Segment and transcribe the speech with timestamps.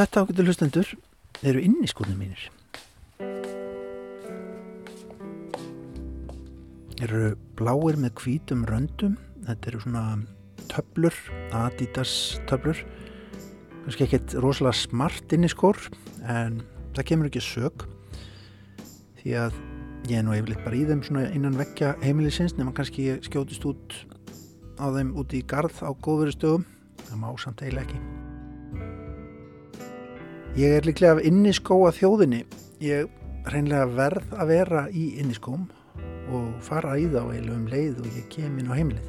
[0.00, 0.90] Þetta ákveldur hlustendur
[1.44, 2.46] eru inn í skónum mínir.
[7.04, 9.18] Eru bláir með hvítum röndum.
[9.44, 10.04] Þetta eru svona
[10.72, 11.18] töblur,
[11.52, 12.14] Adidas
[12.48, 12.80] töblur.
[13.82, 15.76] Kannski ekkert rosalega smart inn í skór
[16.24, 16.62] en
[16.96, 17.84] það kemur ekki sög
[19.20, 19.58] því að
[20.08, 24.00] ég er nú yfirleitt bara í þeim svona innan vekja heimilisins nema kannski skjótist út
[24.80, 26.66] á þeim út í garð á góðveru stöðum.
[27.04, 28.09] Það má samt eiginlega ekki.
[30.58, 32.40] Ég er líklega af inniskóa þjóðinni.
[32.82, 33.06] Ég
[33.52, 35.68] reynlega verð að vera í inniskóm
[36.34, 39.06] og fara í þá eiginlega um leið og ég kem inn á heimilið.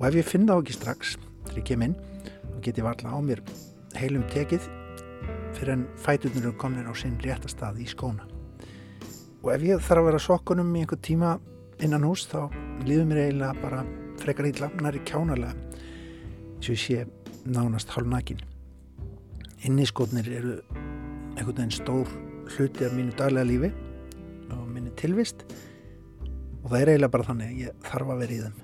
[0.00, 1.14] Og ef ég finn þá ekki strax
[1.46, 1.96] þegar ég kem inn,
[2.26, 3.44] þá get ég varla á mér
[3.94, 4.66] heilum tekið
[5.54, 8.26] fyrir en fæturnir eru komin á sinn réttastað í skóna.
[9.46, 11.36] Og ef ég þarf að vera sokkunum í einhver tíma
[11.78, 12.50] innan hús, þá
[12.82, 13.86] líður mér eiginlega bara
[14.18, 15.54] frekar ítla, næri kjánalega,
[16.58, 17.04] sem ég sé
[17.46, 18.42] nánast hálf nakin
[19.66, 20.56] inniskotnir eru
[21.36, 22.08] einhvern veginn stór
[22.52, 23.70] hluti af mínu daglega lífi
[24.52, 25.44] og minni tilvist
[26.62, 28.58] og það er eiginlega bara þannig ég þarf að vera í þeim.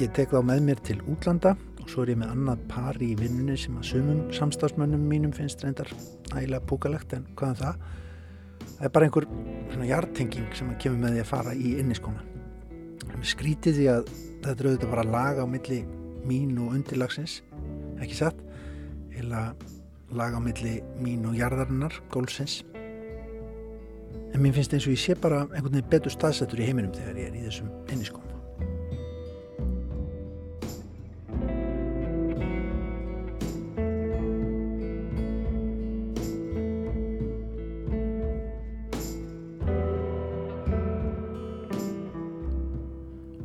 [0.00, 3.12] Ég tek þá með mér til útlanda og svo er ég með annað par í
[3.18, 5.90] vinnunni sem að sumum samstagsmönnum mínum finnst reyndar
[6.32, 7.88] ægilega púkalegt en hvaðan um það?
[8.72, 9.26] Það er bara einhver
[9.72, 12.22] svona hjartenging sem að kemur með því að fara í inniskóna.
[13.22, 14.08] Skrítið því að
[14.42, 15.82] þetta er auðvitað bara laga á milli
[16.26, 17.40] mín og undirlagsins,
[18.02, 18.38] ekki satt?
[19.20, 19.54] Eila
[20.12, 22.62] laga á milli mín og jarðarinnar, gólsins
[24.32, 27.18] en mér finnst eins og ég sé bara einhvern veginn betur staðsettur í heiminum þegar
[27.20, 28.28] ég er í þessum inniskóm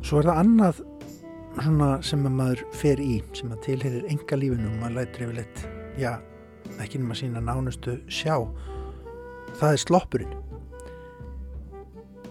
[0.08, 0.78] Svo er það annað
[1.68, 5.62] svona sem að maður fer í sem að tilherir enga lífinu og maður lætur yfirleitt,
[6.00, 6.12] já,
[6.80, 8.34] ekki nema sína nánustu sjá.
[9.58, 10.36] Það er sloppurinn.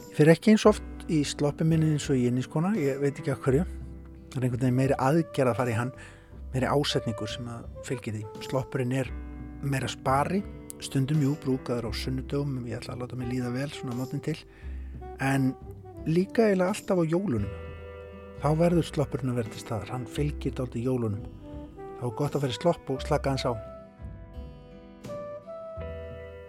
[0.08, 3.60] Ég fer ekki eins oft í sloppuminni eins og í inniskona ég veit ekki okkur
[3.62, 5.94] það er einhvern veginn meiri aðgerð að fara í hann
[6.54, 8.24] meiri ásetningur sem að fylgir því.
[8.48, 9.12] Sloppurinn er
[9.62, 10.42] meira spari
[10.84, 14.38] stundum jú brúkaður á sunnudögum ég ætla að láta mig líða vel svona mótin til
[15.24, 15.54] en
[16.06, 17.67] líka eiginlega alltaf á jólunum
[18.42, 19.94] þá verður sloppurinn að verða til staðar.
[19.94, 21.24] Hann fylgir dált í jólunum.
[21.98, 23.54] Þá er gott að vera slopp og slaka hans á.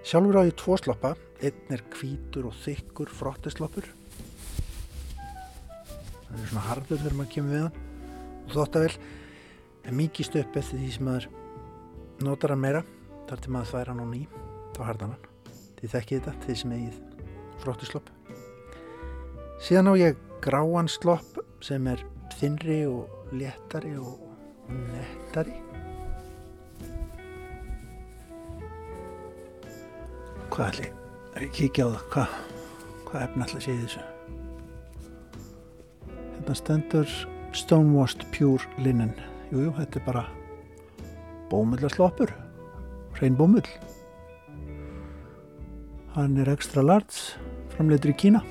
[0.08, 1.14] Sjálfur á ég tvo sloppa.
[1.38, 3.86] Einn er kvítur og þykkur frottisloppur
[6.28, 7.78] það er svona harður þegar maður kemur við hann.
[8.48, 8.96] Og þóttavel
[9.88, 11.28] er mikið stöpp eftir því sem maður
[12.26, 12.84] notar hann meira.
[13.30, 14.22] Þar til maður þværa hann á ný
[14.76, 15.32] þá harðan hann.
[15.78, 17.02] Því þekkið þetta því sem eigið
[17.62, 18.14] frottislopp
[19.58, 22.02] síðan á ég gráan slopp sem er
[22.38, 24.20] þinri og léttari og
[24.92, 25.56] nettari.
[30.48, 30.90] Hvað ætli
[31.38, 32.36] að kíkja á það hvað,
[33.08, 34.04] hvað efna ætla að sé þessu?
[36.08, 37.16] Hérna stendur
[37.58, 39.14] Stonewashed Pure Linen.
[39.52, 40.24] Jújú, þetta er bara
[41.50, 42.34] bómullarsloppur
[43.18, 43.66] hrein bómull.
[46.14, 47.38] Hann er extra large
[47.74, 48.44] framleitur í Kína.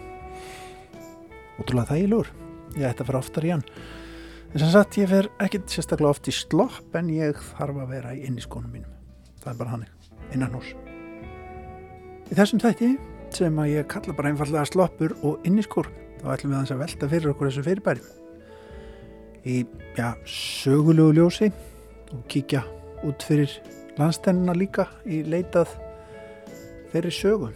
[1.57, 2.29] Ótrúlega þægilegur
[2.77, 3.65] ég ætti að fara oftar í hann.
[4.53, 8.15] En sem sagt ég fer ekkert sérstaklega oft í slopp en ég þarf að vera
[8.15, 8.93] í inniskónum mínum.
[9.43, 9.93] Það er bara hannig
[10.35, 10.75] innan hús
[12.31, 12.91] í þessum þætti
[13.35, 15.87] sem að ég kalla bara einfallega sloppur og inniskór
[16.21, 18.03] þá ætlum við að velta fyrir okkur þessu fyrirbæri.
[19.47, 19.57] Í
[19.95, 21.51] já, sögulegu ljósi
[22.15, 22.63] og kíkja
[23.07, 23.51] út fyrir
[23.99, 25.71] landstennina líka í leitað
[26.91, 27.51] þeirri sögu.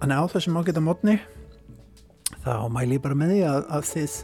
[0.00, 1.16] Þannig á þessum ágæta mótni
[2.44, 4.16] þá mæl ég bara með því að, að þið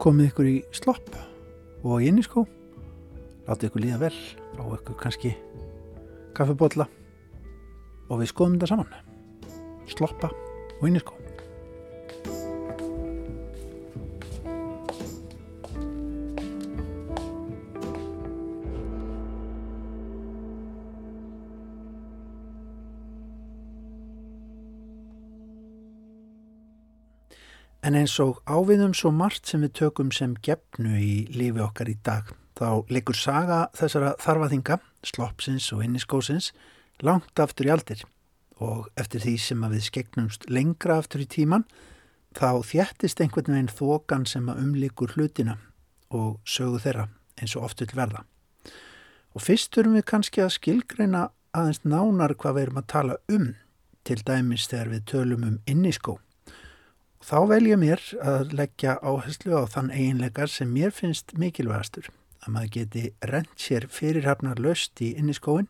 [0.00, 1.10] komið ykkur í slopp
[1.84, 2.46] og í inniskó.
[3.48, 4.14] Láta ykkur líða vel
[4.56, 5.34] á ykkur kannski
[6.36, 6.88] kaffebotla
[8.08, 8.98] og við skoðum þetta saman.
[9.88, 10.32] Sloppa
[10.78, 11.17] og inniskó
[27.98, 32.30] eins og áviðum svo margt sem við tökum sem gefnu í lífi okkar í dag,
[32.58, 36.52] þá leikur saga þessara þarfaþinga, sloppsins og inniskósins,
[37.02, 38.04] langt aftur í aldir
[38.58, 41.64] og eftir því sem við skegnumst lengra aftur í tíman,
[42.34, 45.58] þá þjættist einhvern veginn þokan sem að umlikur hlutina
[46.10, 47.08] og sögu þeirra
[47.38, 48.24] eins og oft vil verða.
[49.34, 53.52] Og fyrst þurfum við kannski að skilgreina aðeins nánar hvað við erum að tala um,
[54.02, 56.18] til dæmis þegar við tölum um inniskó.
[57.18, 62.06] Þá vel ég mér að leggja áherslu á þann eiginleikar sem mér finnst mikilvægastur,
[62.46, 65.66] að maður geti rent sér fyrirhafnar löst í inniskóin.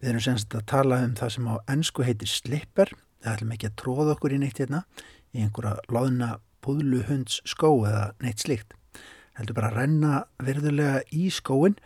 [0.00, 2.92] Við erum semst að tala um það sem á ennsku heitir slipper.
[3.24, 4.82] Það ætlum ekki að tróða okkur í neitt hérna
[5.32, 6.28] í einhverja loðna
[6.60, 8.76] púðluhunds skó eða neitt slikt.
[9.38, 11.78] Heldur bara að renna verðulega í skóin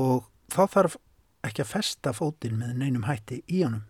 [0.00, 0.96] og þá þarf
[1.44, 3.84] ekki að festa fótinn með neinum hætti í honum.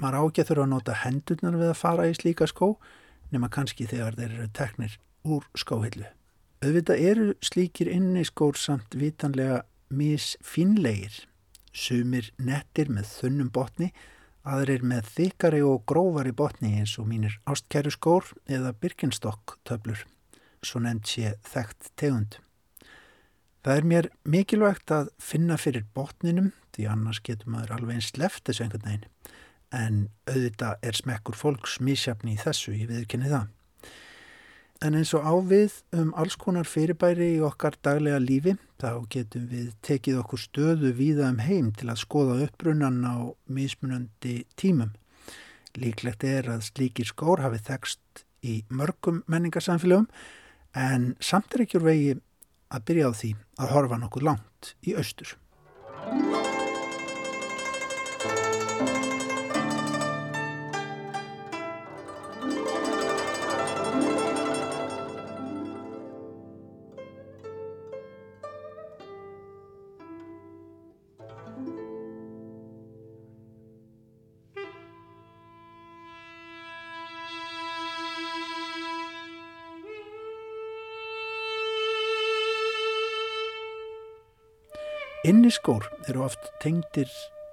[0.00, 2.72] Maður ágæð þurfa að nota hendurnar við að fara í slíka skó
[3.34, 6.06] nema kannski þegar þeir eru teknir úr skóhillu.
[6.60, 11.22] Auðvitað eru slíkir inni skór samt vitanlega misfinlegir,
[11.72, 13.90] sumir nettir með þunnum botni,
[14.44, 20.04] aðrir með þykari og grófari botni eins og mínir ástkæru skór eða Birkenstock töflur,
[20.64, 22.38] svo nefnd sé þekkt tegund.
[23.60, 28.46] Það er mér mikilvægt að finna fyrir botninum því annars getur maður alveg eins left
[28.48, 29.08] þessu einhvern veginn
[29.74, 33.48] en auðvitað er smekkur fólks mísjafni í þessu, ég viðkynni það.
[34.80, 39.74] En eins og ávið um alls konar fyrirbæri í okkar daglega lífi, þá getum við
[39.84, 44.94] tekið okkur stöðu víða um heim til að skoða uppbrunnan á mismunandi tímum.
[45.76, 50.08] Líklegt er að slíkir skór hafi þekst í mörgum menningarsamfélögum,
[50.72, 52.16] en samt er ekki úr vegi
[52.72, 53.30] að byrja á því
[53.60, 55.36] að horfa nokkuð langt í austur.
[85.30, 87.10] Inniskór eru oft tengdir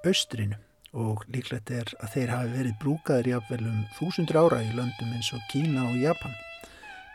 [0.08, 0.56] austrinu
[0.98, 5.30] og líklegt er að þeir hafi verið brúkaðir jáfnvel um þúsundur ára í löndum eins
[5.36, 6.34] og Kína og Japan.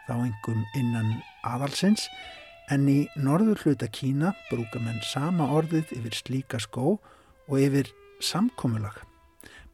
[0.07, 1.11] Þá engum innan
[1.43, 2.07] aðalsins
[2.71, 7.91] en í norður hluta Kína brúka menn sama orðið yfir slíka skó og yfir
[8.23, 9.03] samkomulag.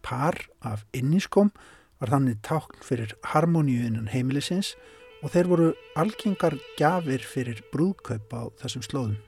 [0.00, 1.52] Par af inniskóm
[2.00, 4.72] var þannig tákn fyrir harmoníu innan heimilisins
[5.20, 9.18] og þeir voru algengar gafir fyrir brúðkaup á þessum slóðum.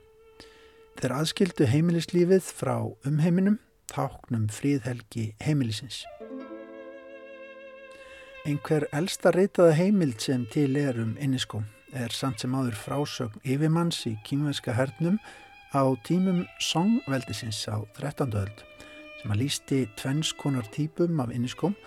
[1.00, 2.74] Þeir aðskildu heimilislífið frá
[3.08, 3.54] umheiminum,
[3.88, 6.02] táknum fríðhelgi heimilisins.
[8.44, 11.64] Einhver elsta reytaða heimild sem til er um inniskóm
[11.96, 15.16] er samt sem áður frásögn yfirmanns í kýmvenska hernum
[15.72, 18.36] á tímum songveldisins á 13.
[18.36, 18.60] öld
[19.22, 21.78] sem að lísti tvennskonar típum af inniskóm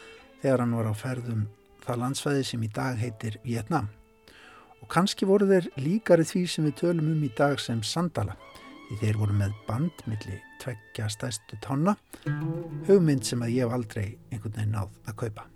[0.41, 1.45] þegar hann var á ferðum
[1.85, 3.93] það landsfæði sem í dag heitir Vietnam.
[4.81, 8.33] Og kannski voru þeir líkari því sem við tölum um í dag sem sandala
[8.93, 11.95] því þeir voru með band millir tveggja stæstu tána
[12.87, 15.49] hugmynd sem að ég hef aldrei einhvern veginn náð að kaupa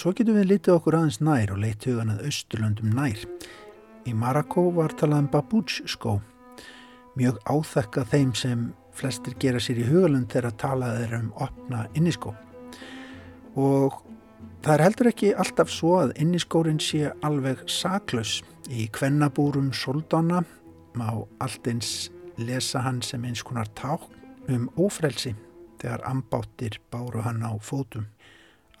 [0.00, 3.24] svo getum við litið okkur aðeins nær og leitt hugan að Östurlöndum nær.
[4.08, 6.14] Í Marako var talað um babúts skó.
[7.18, 8.62] Mjög áþekka þeim sem
[8.96, 12.32] flestir gera sér í hugalund þegar talað er um opna inniskó.
[13.60, 13.98] Og
[14.64, 18.38] það er heldur ekki alltaf svo að inniskórin sé alveg saklaus.
[18.72, 20.44] Í kvennabúrum Soldana
[20.96, 21.10] má
[21.42, 22.08] allt eins
[22.40, 24.06] lesa hann sem eins konar ták
[24.48, 25.34] um ófrelsi
[25.82, 28.08] þegar ambáttir báru hann á fótum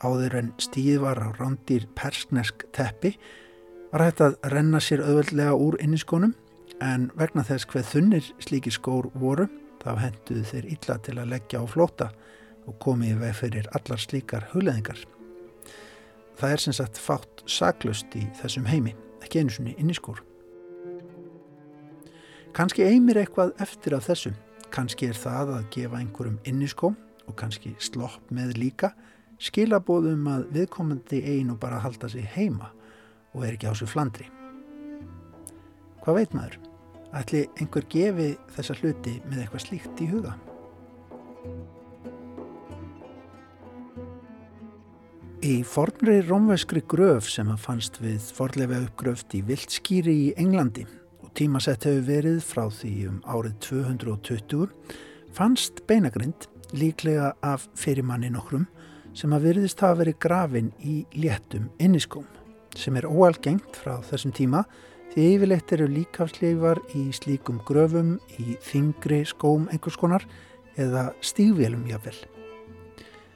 [0.00, 3.14] áður en stíð var á rándýr persknesk teppi
[3.92, 6.34] var hægt að renna sér auðveldlega úr inniskónum
[6.80, 9.48] en vegna þess hveð þunnir slíki skór voru
[9.80, 12.10] þá henduðu þeir illa til að leggja á flóta
[12.68, 15.00] og komið veg fyrir allar slíkar hugleðingar.
[16.40, 20.22] Það er sem sagt fátt saglust í þessum heimi, ekki einu svonni inniskór.
[22.56, 24.36] Kanski eimir eitthvað eftir af þessum,
[24.74, 26.96] kannski er það að gefa einhverjum inniskóm
[27.28, 28.94] og kannski slopp með líka
[29.40, 32.70] skilabóðum að viðkomandi einu bara halda sig heima
[33.32, 34.26] og er ekki á sig flandri.
[36.04, 36.58] Hvað veit maður?
[37.16, 40.36] Ætli einhver gefi þessa hluti með eitthvað slíkt í huga?
[45.40, 50.84] Í fornri rómveskri gröf sem að fannst við forlega uppgröft í Vildskýri í Englandi
[51.24, 54.68] og tímasett hefur verið frá því um árið 220
[55.32, 56.44] fannst beinagrind
[56.76, 58.68] líklega af fyrirmanni nokkrum
[59.14, 62.26] sem að veriðist hafa verið grafin í léttum inniskóm
[62.78, 64.64] sem er óalgengt frá þessum tíma
[65.10, 70.26] því yfirleitt eru líkafsleifar í slíkum gröfum í þingri skóm einhvers konar
[70.78, 72.18] eða stígvélum jáfnvel.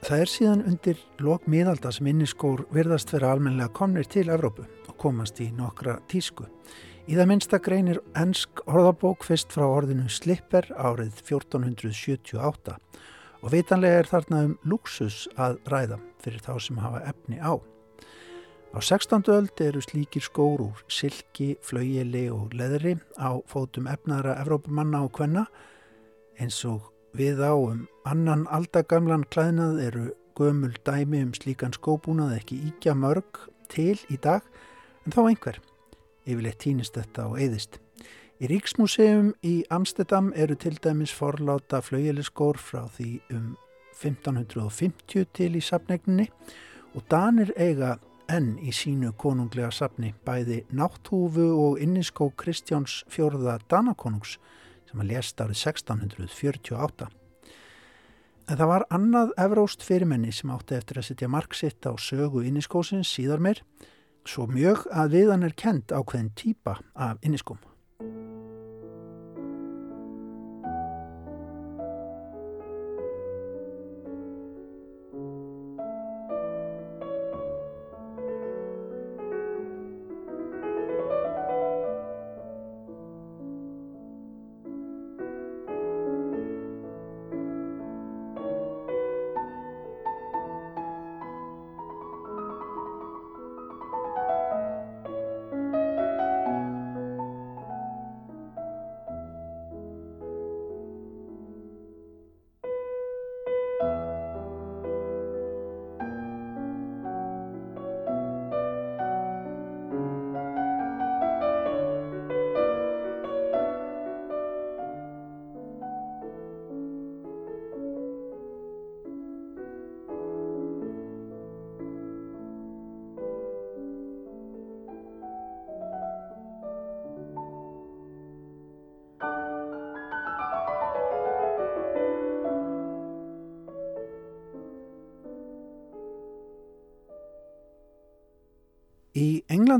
[0.05, 4.95] Það er síðan undir lok miðalda sem inniskór verðast vera almenlega komnir til Evrópu og
[5.01, 6.45] komast í nokkra tísku.
[7.09, 12.77] Í það minnsta greinir ennsk orðabók fyrst frá orðinu Slipper árið 1478
[13.45, 17.53] og veitanlega er þarna um luxus að ræða fyrir þá sem hafa efni á.
[18.73, 19.29] Á 16.
[19.31, 25.45] öld eru slíkir skór úr silki, flaueli og leðri á fótum efnaðara Evrópumanna og kvenna
[26.41, 32.59] eins og við á um annan aldagamlan klæðnað eru gömul dæmi um slíkan skóbúnað ekki
[32.73, 34.41] íkja mörg til í dag
[35.05, 35.61] en þá einhver.
[36.25, 37.77] Yfirleitt týnist þetta og eðist.
[38.35, 43.43] Í Ríksmuseum í Amsterdam eru til dæmis forláta flaueliskór frá því um
[43.95, 46.25] 1550 til í sapnegninni
[46.99, 47.93] og Danir eiga
[48.27, 54.33] enn í sínu konunglega sapni bæði nátthúfu og inniskó Kristjáns fjörða Danakonungs
[54.89, 57.07] sem að lést árið 1648.
[58.51, 63.15] En það var annað evróst fyrirmenni sem átti eftir að setja marksitt á sögu inniskósins
[63.15, 63.63] síðar meir,
[64.27, 67.63] svo mjög að viðan er kent ákveðin týpa af inniskóm.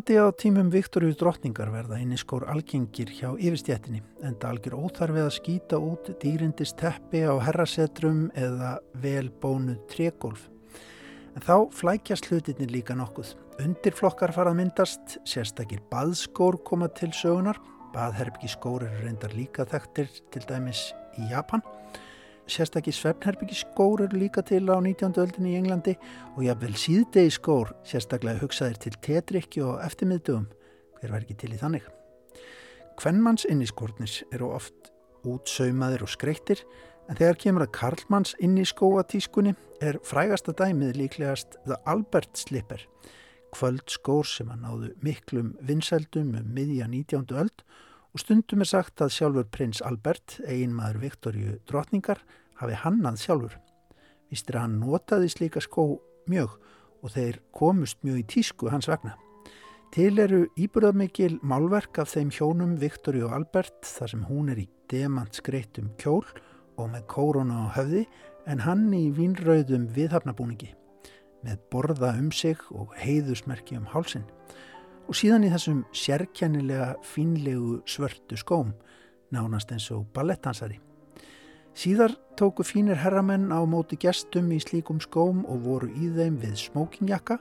[0.05, 4.75] Í Englandi á tímum Viktoríu drottningar verða eini skór algengir hjá yfirstjættinni en það algjör
[4.77, 10.43] óþarfið að skýta út dýrindist teppi á herrasetrum eða vel bónuð tregolf.
[11.33, 13.33] En þá flækjast hlutinni líka nokkuð.
[13.65, 17.57] Undirflokkar farað myndast, sérstakir baðskór koma til sögunar,
[17.97, 21.65] baðherbyggi skór eru reyndar líka þekktir til dæmis í Japan
[22.47, 25.17] sérstakki svefnherbyggiskór eru líka til á 19.
[25.21, 25.95] öldinni í Englandi
[26.35, 30.47] og jáfnvel síðdegi skór sérstaklega hugsaðir til tetrikki og eftirmiðdugum
[30.99, 31.87] hver var ekki til í þannig
[33.01, 34.91] Kvennmanns inniskórnis eru oft
[35.25, 36.61] útsaumaðir og skreittir
[37.09, 42.85] en þegar kemur að Karlmanns inniskóatískunni er frægasta dæmið líklegast The Albert Slipper
[43.55, 47.27] kvöldskór sem að náðu miklum vinsældum um miðja 19.
[47.39, 47.65] öld
[48.15, 52.21] og stundum er sagt að sjálfur prins Albert, eiginmaður Viktoríu drotningar,
[52.55, 53.57] hafi hannað sjálfur.
[54.31, 55.83] Vistir að hann notaði slíka skó
[56.31, 56.53] mjög
[57.03, 59.17] og þeir komust mjög í tísku hans vegna.
[59.91, 64.69] Til eru íbúrðamikil málverk af þeim hjónum Viktoríu og Albert þar sem hún er í
[64.91, 66.23] demant skreittum kjól
[66.79, 68.05] og með kórona á höfði
[68.47, 70.71] en hann í vínrauðum viðhafnabúningi
[71.43, 74.23] með borða um sig og heiðusmerki um hálsin
[75.05, 78.73] og síðan í þessum sérkjænilega fínlegu svörtu skóm,
[79.33, 80.79] nánast eins og ballettansari.
[81.75, 86.55] Síðar tóku fínir herramenn á móti gestum í slíkum skóm og voru í þeim við
[86.61, 87.37] smókingjakka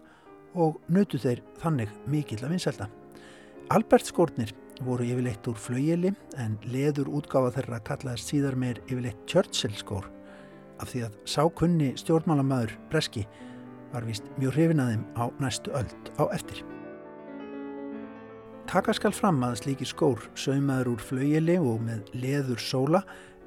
[0.59, 2.90] og nötu þeir þannig mikill að vinselda.
[3.71, 4.50] Albert skórnir
[4.83, 10.11] voru yfirleitt úr flaueli en leður útgáfa þeirra kallaðist síðar meir yfirleitt Churchill skór
[10.83, 13.26] af því að sákunni stjórnmálamæður Breski
[13.94, 16.73] var vist mjög hrifinaðum á næstu öld á eftir.
[18.64, 23.02] Taka skal fram að slíki skór, saumaður úr flaueli og með leður sóla,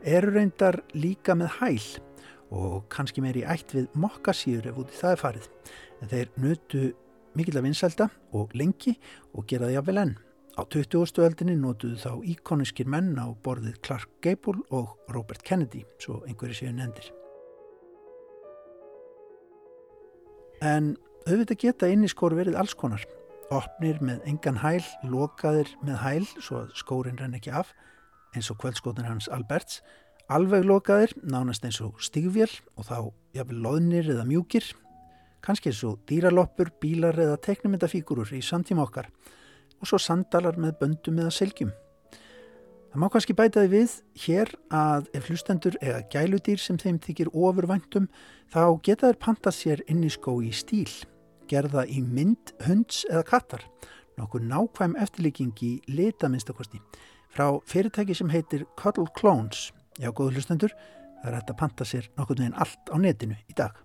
[0.06, 1.82] eru reyndar líka með hæl
[2.54, 5.50] og kannski meir í ætt við mokkasýður ef úti það er farið.
[6.00, 6.84] En þeir nötu
[7.36, 8.08] mikill af vinsalda
[8.38, 8.94] og lengi
[9.34, 10.16] og geraði af vel enn.
[10.58, 11.20] Á 20.
[11.26, 16.72] öldinni notuðu þá íkoniskir menn á borðið Clark Gable og Robert Kennedy, svo einhverju séu
[16.78, 17.12] nefndir.
[20.62, 20.96] En
[21.28, 23.04] auðvitað geta inniskór verið alls konar
[23.54, 27.74] opnir með engan hæl, lokaðir með hæl svo að skórin renn ekki af
[28.36, 29.82] eins og kvöldskótin hans Alberts.
[30.30, 32.98] Alveg lokaðir, nánast eins og stigvél og þá
[33.38, 34.66] jafnvel loðnir eða mjúkir.
[35.44, 39.08] Kannski eins og dýraloppur, bílar eða teknumyndafíkurur í samtíma okkar.
[39.80, 41.72] Og svo sandalar með böndum eða selgjum.
[42.92, 47.30] Það má kannski bæta því við hér að ef hlustendur eða gæludýr sem þeim þykir
[47.36, 48.08] ofurvæntum
[48.54, 50.90] þá geta þeir panta sér inn í skó í stíl,
[51.50, 53.64] gerða í mynd, hunds eða kattar,
[54.18, 56.82] nokkur nákvæm eftirlíking í litaminnstakosti
[57.34, 59.72] frá fyrirtæki sem heitir Cuddle Clones.
[60.02, 60.74] Já, góðu hlustendur,
[61.22, 63.78] það er hægt að panta sér nokkur neginn allt á netinu í dag.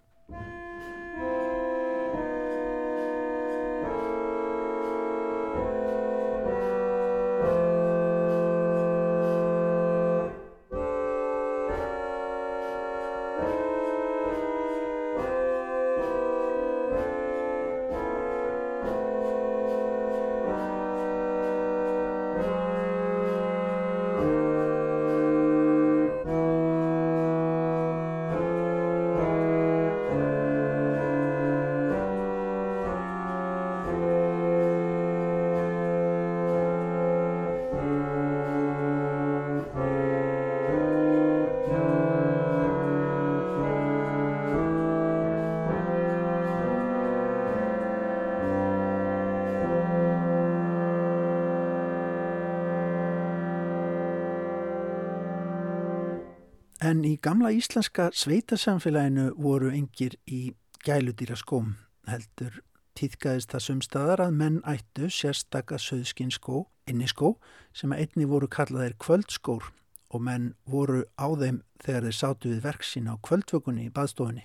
[56.93, 60.51] En í gamla íslenska sveitasamfélaginu voru engir í
[60.85, 61.71] gæludýra skóm
[62.11, 62.59] heldur
[62.99, 67.31] týðgæðist það sumstaðar að menn ættu sérstakka söðskinskó, inniskó
[67.73, 69.71] sem að einni voru kallaðir kvöldskór
[70.13, 74.45] og menn voru á þeim þegar þeir sátu við verksín á kvöldvökunni í baðstofunni.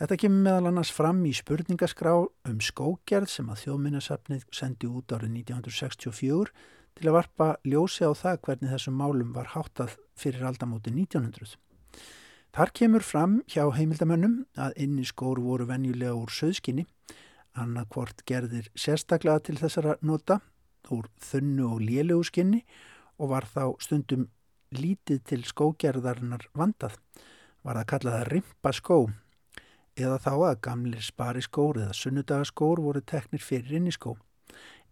[0.00, 5.36] Þetta kemur meðal annars fram í spurningaskrá um skógerð sem að þjóðminnasafnið sendi út árið
[5.42, 6.56] 1964
[6.96, 11.60] til að varpa ljósi á það hvernig þessum málum var háttað fyrir aldamóti 1900.
[12.52, 16.84] Þar kemur fram hjá heimildamönnum að inni skór voru venjulega úr söðskinni,
[17.56, 20.40] annarkvort gerðir sérstaklega til þessara nota
[20.92, 22.62] úr þunnu og lélegu skinni
[23.16, 24.26] og var þá stundum
[24.72, 26.98] lítið til skógerðarinnar vandað.
[27.62, 28.98] Var það að rimpa skó
[29.96, 34.16] eða þá að gamlir spariskór eða sunnudagaskór voru teknir fyrir inniskó.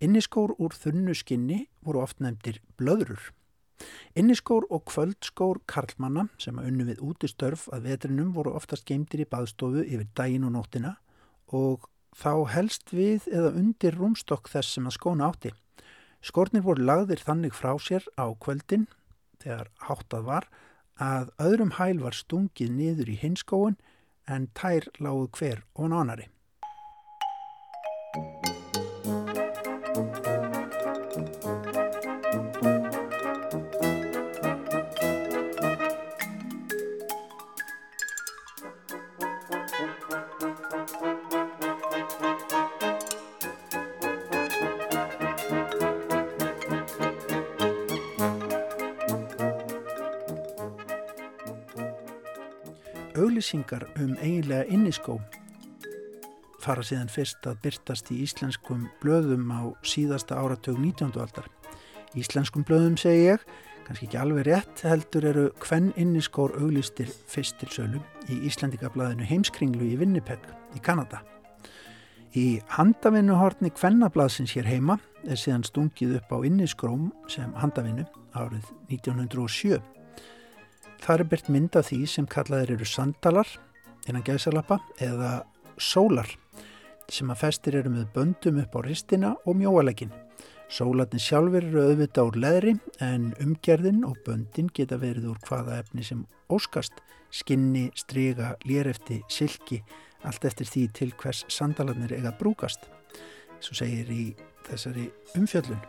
[0.01, 3.33] Inniskór úr þunnu skinni voru oft nefndir blöðrur.
[4.19, 9.29] Inniskór og kvöldskór karlmanna sem að unnu við útistörf að vetrinum voru oftast geimtir í
[9.31, 10.97] baðstofu yfir daginn og nóttina
[11.57, 15.53] og þá helst við eða undir rúmstokk þess sem að skóna átti.
[16.21, 18.89] Skórnir voru lagðir þannig frá sér á kvöldin
[19.41, 20.51] þegar háttað var
[21.01, 23.79] að öðrum hæl var stungið niður í hinskóun
[24.29, 26.29] en tær lágu hver og nánari.
[53.19, 55.19] Auglýsingar um eiginlega inniskó
[56.61, 61.17] fara síðan fyrst að byrtast í íslenskum blöðum á síðasta áratög 19.
[61.17, 61.49] aldar.
[62.19, 63.45] Íslenskum blöðum segi ég,
[63.87, 69.89] kannski ekki alveg rétt, heldur eru hvenn inniskór auglýstir fyrst til sölu í Íslandikablaðinu Heimskringlu
[69.89, 70.45] í Winnipeg
[70.77, 71.23] í Kanada.
[72.37, 78.05] Í handavinnuhortni Kvennablaðsins hér heima er síðan stungið upp á inniskróm sem handavinnu
[78.39, 80.00] árið 1907.
[81.01, 83.49] Það er byrt mynda því sem kallaðir eru sandalar
[84.09, 85.31] innan gæðsalappa eða
[85.81, 86.29] sólar
[87.11, 90.13] sem að festir eru með böndum upp á ristina og mjóalegin.
[90.71, 96.05] Sólarnir sjálfur eru auðvitað úr leðri en umgerðin og böndin geta verið úr hvaða efni
[96.07, 97.01] sem óskast,
[97.35, 99.81] skinni, stryga, lérefti, silki,
[100.23, 102.87] allt eftir því til hvers sandalarnir eiga brúkast.
[103.59, 104.31] Svo segir í
[104.69, 105.83] þessari umfjöllun.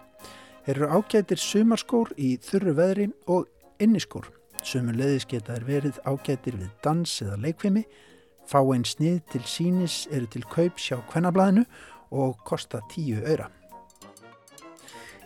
[0.65, 3.49] Þeir eru ágætir sumarskór í þurru veðri og
[3.81, 4.40] inniskór.
[4.61, 7.81] Sumu leðis geta þær verið ágættir við dans eða leikvimi,
[8.45, 11.65] fá einn snið til sínis eru til kaup sjá kvennablaðinu
[12.11, 13.49] og kosta tíu öyra.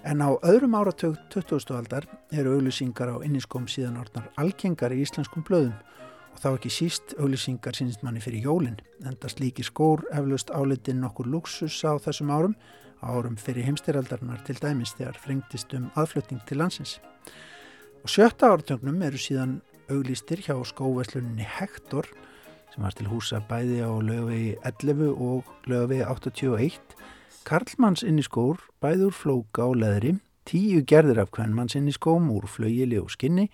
[0.05, 1.73] En á öðrum áratög 20.
[1.73, 5.73] aldar eru auglýsingar á inniskom síðan orðnar algengar í íslenskum blöðum
[6.35, 8.77] og þá ekki síst auglýsingar sínist manni fyrir jólinn.
[9.03, 12.55] Endast líki skór eflaust álitinn nokkur luxus á þessum árum,
[13.01, 16.99] árum fyrir heimstyraldarnar til dæmis þegar frengtist um aðflutning til landsins.
[18.05, 19.53] Og sjötta ártögnum eru síðan
[19.89, 22.05] auglýstir hjá skóveslunni Hector
[22.69, 26.77] sem var til húsa bæði á lögvegi 11 og lögvegi 81
[27.49, 30.11] Karlmanns inniskór bæður flóka og leðri,
[30.45, 33.47] tíu gerðir af kvennmanns inniskóm úr flögili og skinni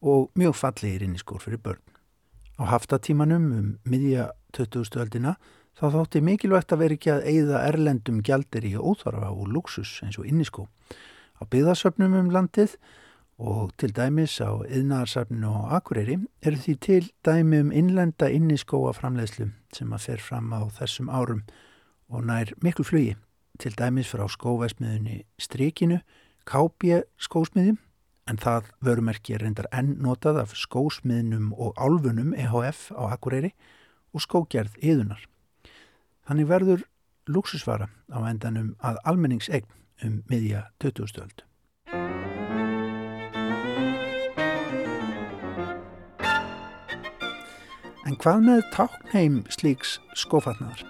[0.00, 1.84] og mjög fallegir inniskór fyrir börn.
[2.56, 4.88] Á haftatímanum um miðja 20.
[5.04, 5.36] öldina
[5.76, 10.16] þá þótti mikilvægt að vera ekki að eigða erlendum gjaldir í óþarfa og luxus eins
[10.16, 10.64] og inniskó.
[11.36, 12.80] Á byggðarsöfnum um landið
[13.42, 19.48] og til dæmis á yðnarsafninu og akureyri eru því til dæmi um innlenda inniskóa framleiðslu
[19.74, 21.42] sem að fer fram á þessum árum
[22.08, 23.16] og nær miklu flugi
[23.58, 25.98] til dæmis frá skóvæsmiðunni Strikinu,
[26.46, 27.78] Kápje skósmiðjum
[28.30, 33.52] en það vörumerki er reyndar enn notað af skósmiðnum og álfunum EHF á Akureyri
[34.14, 35.22] og skógerð yðunar.
[36.26, 36.84] Þannig verður
[37.26, 39.66] luxusvara á endanum að almenningsegn
[40.06, 41.42] um miðja 20.
[48.02, 50.80] En hvað með táknheim slíks skófatnaðar?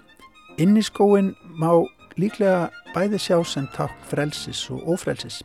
[0.62, 1.68] Inniskóin má
[2.16, 5.42] líklega bæði sjá sem tákn frelsis og ofrelsis.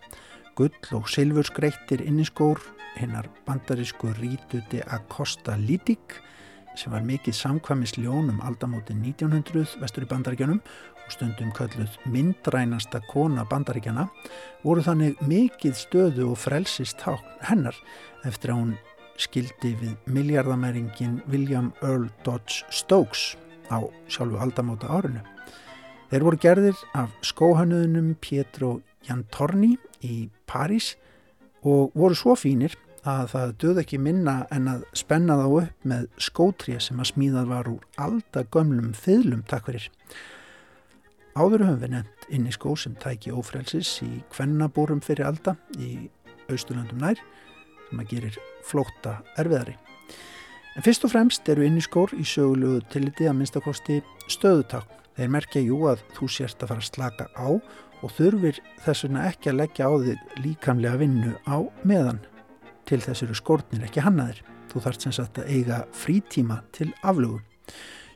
[0.55, 2.61] Gull og silfur skreittir inniskór,
[2.95, 5.99] hinnar bandarísku rítuti Acosta Lidig
[6.77, 13.43] sem var mikið samkvæmis ljónum aldamóti 1900 vestur í bandaríkjanum og stundum kölluð myndrænasta kona
[13.49, 14.07] bandaríkjana
[14.63, 17.03] voru þannig mikið stöðu og frelsist
[17.49, 17.75] hennar
[18.23, 18.77] eftir að hún
[19.17, 23.35] skildi við miljardamæringin William Earl Dodge Stokes
[23.69, 25.23] á sjálfu aldamóta árinu.
[26.07, 28.77] Þeir voru gerðir af skóhanuðunum Pietro
[29.07, 29.75] Jantorni
[30.05, 30.93] í París
[31.67, 32.77] og voru svo fínir
[33.07, 37.51] að það döð ekki minna en að spenna þá upp með skótrið sem að smíðað
[37.51, 39.87] var úr aldagömlum fyðlum takkverir.
[41.37, 46.09] Áður höfum við nefnt inn í skó sem tæki ófrelsis í kvennabórum fyrir alda í
[46.51, 47.21] austurlandum nær
[47.87, 49.77] sem að gerir flóta erfiðari.
[50.77, 54.93] En fyrst og fremst eru inniskór í sögulegu tilliti að minnstakosti stöðutakn.
[55.17, 57.49] Þeir merkja jú að þú sérst að fara að slaka á
[58.05, 62.19] og þurfir þess vegna ekki að leggja á þig líkamlega vinnu á meðan.
[62.85, 64.43] Til þess eru skórnir ekki hannaðir.
[64.69, 67.41] Þú þarfst sem sagt að eiga frítíma til aflögu.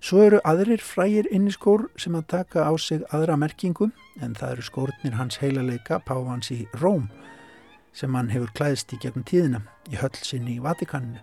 [0.02, 3.90] Svo eru aðrir frægir inniskór sem að taka á sig aðra merkingu
[4.22, 7.10] en það eru skórnir hans heilaleika Pávans í Róm
[7.94, 11.22] sem hann hefur klæðist í gegnum tíðina í höllsinni í Vatikaninu.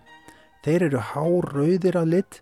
[0.65, 2.39] Þeir eru hárauðir að lit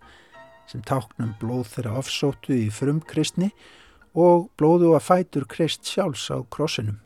[0.68, 3.52] sem táknum blóð þeirra ofsóttu í frum kristni
[4.18, 6.98] og blóðu að fætur krist sjálfs á krossinum.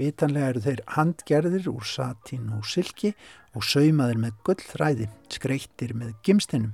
[0.00, 3.12] Vitanlega eru þeir handgerðir úr satín og silki
[3.56, 6.72] og saumaðir með gullþræði, skreittir með gimstinum.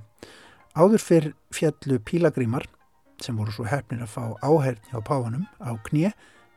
[0.77, 2.67] Áður fyrr fjallu pílagrímar
[3.19, 6.13] sem voru svo hefnir að fá áherni á páfanum á knið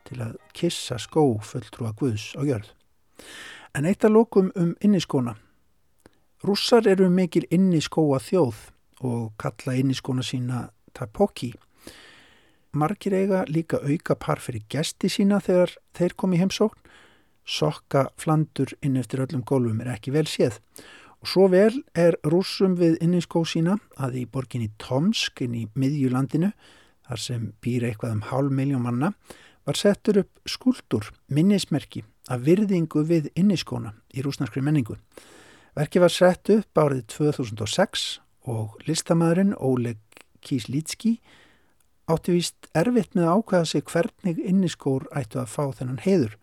[0.07, 2.71] til að kissa skó fulltrúa Guðs á jörð.
[3.75, 5.37] En eitt að lókum um inniskóna
[6.43, 8.57] Rússar eru mikil inni skóa þjóð
[9.07, 11.53] og kalla inni skóna sína tapoki.
[12.75, 16.81] Margir eiga líka auka par fyrir gesti sína þegar þeir komi heimsókn.
[17.47, 20.59] Sokka flandur inn eftir öllum gólfum er ekki vel séð.
[21.23, 26.51] Og svo vel er rússum við inninskó sína að í borginni Tomsk inn í miðjulandinu,
[27.07, 29.13] þar sem býr eitthvað um hálf miljón manna,
[29.63, 34.97] var settur upp skuldur, minnismerki, af virðingu við inniskóna í rúsnarskri menningu.
[35.75, 39.99] Verki var sett upp árið 2006 og listamæðurinn Oleg
[40.43, 41.17] Kíslítski
[42.11, 46.37] átti vist erfitt með að ákvæða sig hvernig inniskór ættu að fá þennan heiður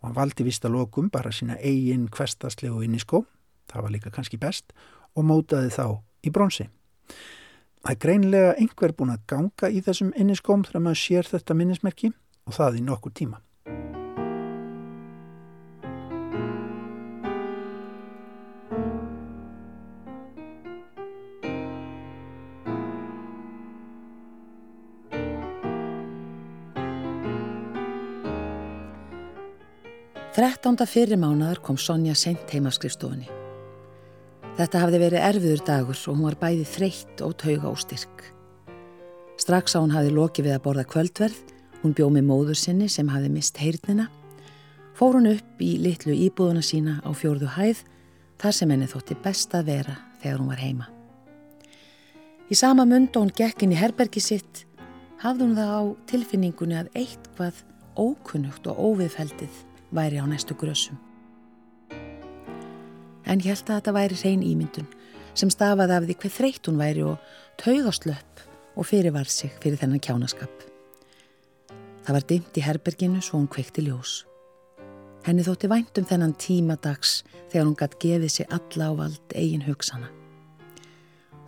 [0.00, 3.24] og hann valdi vist að lokum bara sína eigin kvestaslegu inniskó,
[3.70, 4.74] það var líka kannski best,
[5.16, 5.86] og mótaði þá
[6.26, 6.68] í bronsi.
[7.86, 12.12] Það er greinlega einhver búin að ganga í þessum inniskóm þegar maður sér þetta minnismerki
[12.46, 13.40] og það í nokkur tíma.
[30.36, 30.76] 13.
[30.84, 33.24] fyrir mánuðar kom Sonja sent heima skrifstofunni.
[34.58, 38.24] Þetta hafði verið erfiður dagur og hún var bæði þreytt og tauga og styrk.
[39.40, 41.38] Strax á hún hafði lokið við að borða kvöldverð,
[41.80, 44.10] hún bjóð með móður sinni sem hafði mist heyrnina,
[44.92, 47.80] fór hún upp í litlu íbúðuna sína á fjórðu hæð
[48.42, 50.90] þar sem henni þótti best að vera þegar hún var heima.
[52.52, 54.66] Í sama mund og hún gekk inn í herbergi sitt
[55.24, 57.64] hafði hún það á tilfinningunni að eitthvað
[57.96, 60.98] ókunnugt og óviðfældið væri á næstu grössum.
[63.26, 64.86] En ég held að þetta væri hrein ímyndun
[65.36, 67.18] sem stafaði af því hver þreytt hún væri og
[67.60, 68.44] taugaslöpp
[68.76, 70.52] og fyrirvar sig fyrir þennan kjánaskap.
[72.06, 74.24] Það var dimt í herberginu svo hún kveikti ljós.
[75.26, 79.64] Henni þótti vænt um þennan tímadags þegar hún gætt gefið sér alla á vald eigin
[79.66, 80.12] hugsana.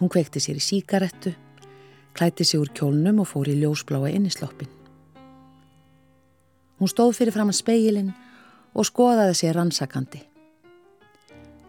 [0.00, 1.30] Hún kveikti sér í síkarettu,
[2.18, 4.70] klæti sér úr kjólnum og fór í ljósbláa innisloppin.
[6.78, 8.10] Hún stóð fyrir fram að speilin
[8.74, 10.20] og skoðaði sér rannsakandi.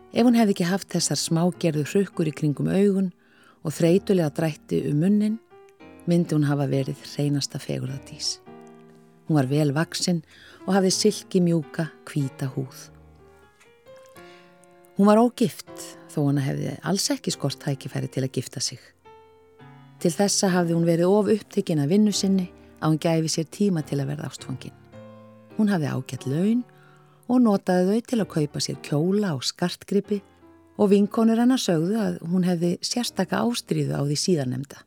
[0.10, 3.12] Ef hún hefði ekki haft þessar smágerðu hrukkur í kringum augun
[3.64, 5.40] og þreytulega drætti um munnin,
[6.10, 8.40] myndi hún hafa verið reynasta fegurðadís.
[9.28, 10.24] Hún var vel vaksinn
[10.66, 12.88] og hafði silki mjúka, kvíta húð.
[14.98, 15.70] Hún var ógift
[16.10, 18.80] þó hann hefði alls ekki skort tækifæri til að gifta sig.
[20.00, 23.84] Til þessa hafði hún verið of upptekinn að vinnu sinni að hún gæfi sér tíma
[23.86, 24.76] til að verða ástfangin.
[25.60, 26.66] Hún hafði ágætt laun
[27.30, 30.20] og notaði þau til að kaupa sér kjóla og skartgripi
[30.80, 34.84] og vinkonur hennar sögðu að hún hefði sérstaka ástríðu á því síðanemda.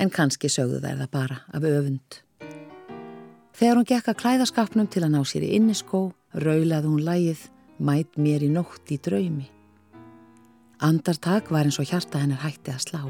[0.00, 2.20] En kannski sögðu þær það bara af öfund.
[3.54, 7.44] Þegar hún gekk að klæðaskapnum til að ná sér í inniskó, raulaði hún lægið
[7.78, 9.46] mæt mér í nótt í draumi.
[10.82, 13.02] Andartak var eins og hjarta hennar hætti að slá.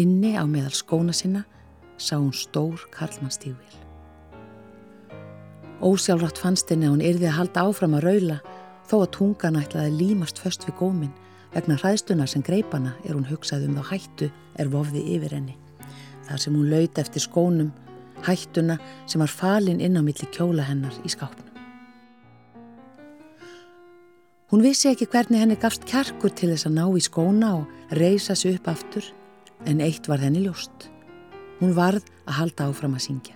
[0.00, 1.44] Inni á meðal skóna sinna
[2.00, 3.85] sá hún stór karlmannstígvil.
[5.84, 8.36] Ósjálfrátt fannst henni að hún yrði að halda áfram að raula
[8.88, 11.14] þó að tungan ætlaði límast föst við gómin
[11.52, 15.56] vegna hræðstunar sem greipana er hún hugsað um þá hættu er vofði yfir henni.
[16.26, 17.74] Þar sem hún lauti eftir skónum
[18.24, 21.44] hættuna sem var falin inn á milli kjóla hennar í skápnum.
[24.50, 28.36] Hún vissi ekki hvernig henni gafst kjarkur til þess að ná í skóna og reysa
[28.38, 29.04] sig upp aftur,
[29.66, 30.86] en eitt var henni ljóst.
[31.58, 33.35] Hún varð að halda áfram að syngja.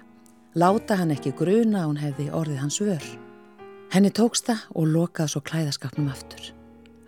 [0.58, 3.04] Láta hann ekki gruna að hún hefði orðið hans vör.
[3.94, 6.48] Henni tóksta og lokaði svo klæðaskapnum aftur.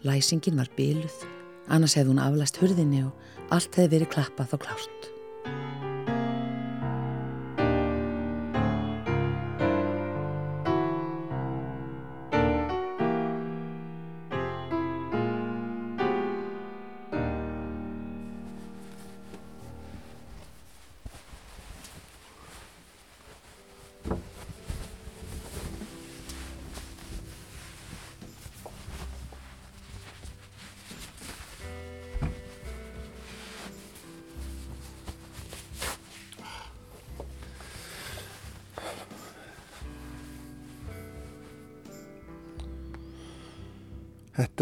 [0.06, 1.16] Læsingin var byluð,
[1.66, 5.11] annars hefði hún aflæst hurðinni og allt hefði verið klappað og klárt.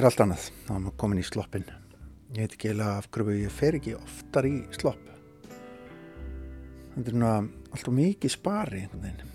[0.01, 1.65] Þetta er allt annað, þá er maður komin í sloppin.
[2.33, 5.11] Ég veit ekki eiginlega af hverju ég fer ekki oftar í slopp.
[6.95, 7.35] Þetta er náttúrulega
[7.75, 9.35] alltaf mikið spari einhvern veginn.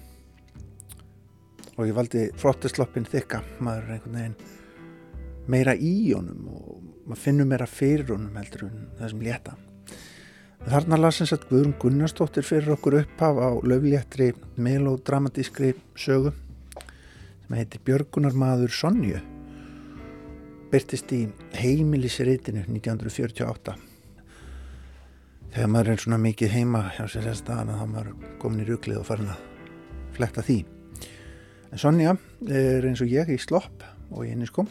[1.76, 7.50] Og ég valdi flottesloppin þykka, maður er einhvern veginn meira í honum og maður finnur
[7.54, 9.54] meira fyrir honum heldur en þessum létta.
[10.66, 16.34] Þarna lasins að Guðrún Gunnarsdóttir fyrir okkur upphaf á löfléttri melodramatískri sögu
[16.74, 19.22] sem heitir Björgunarmaður Sonju
[20.72, 21.26] byrtist í
[21.56, 23.76] heimilisreitinu 1948
[25.56, 28.10] þegar maður er svona mikið heima hjá sér þess að þá maður
[28.42, 29.44] komin í ruglið og farin að
[30.16, 30.58] flekta því.
[31.72, 32.16] En Sonja
[32.48, 34.66] er eins og ég í slopp og í henni sko.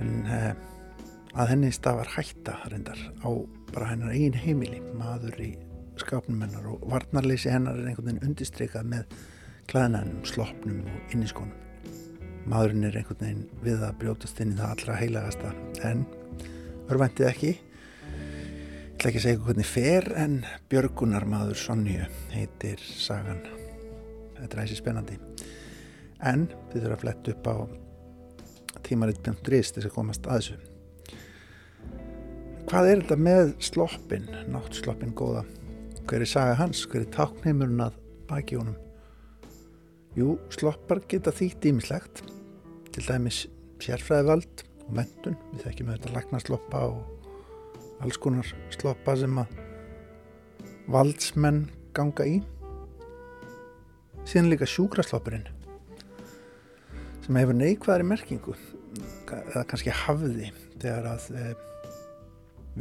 [0.00, 0.52] En eh,
[1.36, 3.30] að henni stafar hætta reyndar á
[3.72, 4.80] bara hennar eigin heimili.
[4.96, 5.50] Maður í
[6.00, 9.20] skapnum hennar og varnarleysi hennar er einhvern veginn undistreikað með
[9.72, 11.71] klæðnænum, sloppnum og inniskónum
[12.50, 15.52] maðurinn er einhvern veginn við að brjótast inn í það allra heilagasta.
[15.86, 16.04] En
[16.90, 17.52] örvæntið ekki.
[17.52, 20.36] Ég ætla ekki að segja hvernig fer en
[20.70, 23.42] Björgunar maður Sonju heitir sagan.
[24.38, 25.18] Þetta er æsi spennandi
[26.22, 27.56] en þið þurfum að fletta upp á
[28.86, 30.60] tímaritt.is þess að komast að þessu.
[32.70, 35.42] Hvað er þetta með sloppin náttsloppin góða?
[36.06, 37.98] Hver er saga hans, hver er tákneimurinn að
[38.30, 38.78] baki honum
[40.12, 42.20] Jú, sloppar geta þýtt ímislegt,
[42.92, 43.46] til dæmis
[43.80, 45.38] sérfræðivald og mentun.
[45.54, 49.56] Við þekkjum auðvitað lagnarsloppa og alls konar sloppa sem að
[50.92, 51.64] valdsmenn
[51.96, 52.36] ganga í.
[54.28, 55.48] Síðan líka sjúkrasloppurinn
[57.22, 58.54] sem hefur neikvæðari merkingu
[59.32, 61.52] eða kannski hafði þegar að e,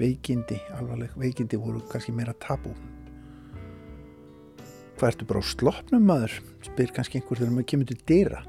[0.02, 2.74] veikindi, alvarleg veikindi voru kannski meira tabú
[5.02, 6.40] hvað ertu bara á sloppnum maður?
[6.62, 8.44] Spyr kannski einhver þegar maður kemur til dýra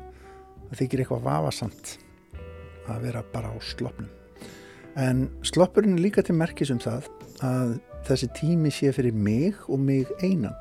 [0.73, 1.93] það þykir eitthvað vafasamt
[2.93, 4.11] að vera bara á sloppnum.
[5.01, 7.09] En sloppurinn er líka til merkis um það
[7.45, 7.75] að
[8.09, 10.57] þessi tími sé fyrir mig og mig einan.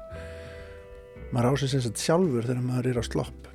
[1.31, 3.47] Maður ásins þess að sjálfur þegar maður er á slopp.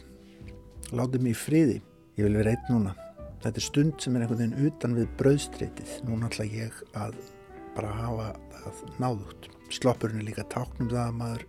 [0.97, 1.81] Látið mig í friði.
[2.17, 2.95] Ég vil vera einn núna.
[3.45, 7.19] Þetta er stund sem er einhvern veginn utan við brauðstreitið núna ætla ég að
[7.77, 9.51] bara hafa það náðugt.
[9.77, 11.47] Sloppurinn er líka táknum það að maður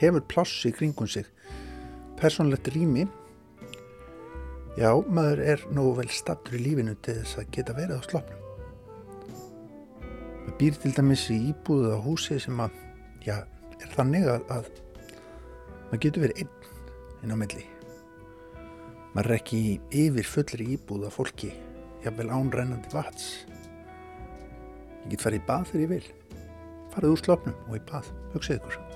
[0.00, 1.28] hefur pláss í kringum sig
[2.20, 3.06] personlegt rými
[4.76, 8.40] já, maður er nógu vel stattur í lífinu til þess að geta verið á slopnum
[10.50, 12.70] maður býr til dæmis í íbúðu á húsi sem að,
[13.22, 13.46] já,
[13.80, 14.70] er þannig að, að
[15.90, 17.66] maður getur verið einn inn á milli.
[19.14, 21.52] Maður er ekki yfir fullri íbúða fólki,
[22.04, 23.46] jáfnvel ánrennandi vats.
[25.04, 26.06] Ég get farið í bað þegar ég vil.
[26.90, 28.89] Farið úr slopnum og í bað, hugsið ykkur.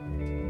[0.00, 0.49] Música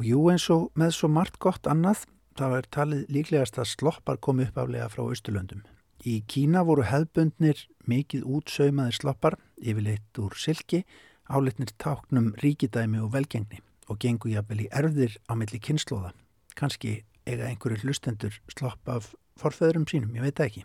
[0.00, 4.16] Og jú eins og með svo margt gott annað, það er talið líklegast að sloppar
[4.16, 5.60] komi upp aflega frá Östurlöndum.
[6.08, 10.86] Í Kína voru hefbundnir mikið útsaumaðir sloppar, yfirleitt úr silki,
[11.28, 13.60] álitnir táknum ríkidæmi og velgengni
[13.92, 16.14] og gengur jafnvel í erfðir á milli kynnslóða.
[16.56, 20.64] Kanski eiga einhverju hlustendur slopp af forföðurum sínum, ég veit ekki.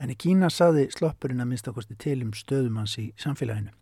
[0.00, 3.76] En í Kína saði sloppurinn að minnstakosti til um stöðumans í samfélaginu.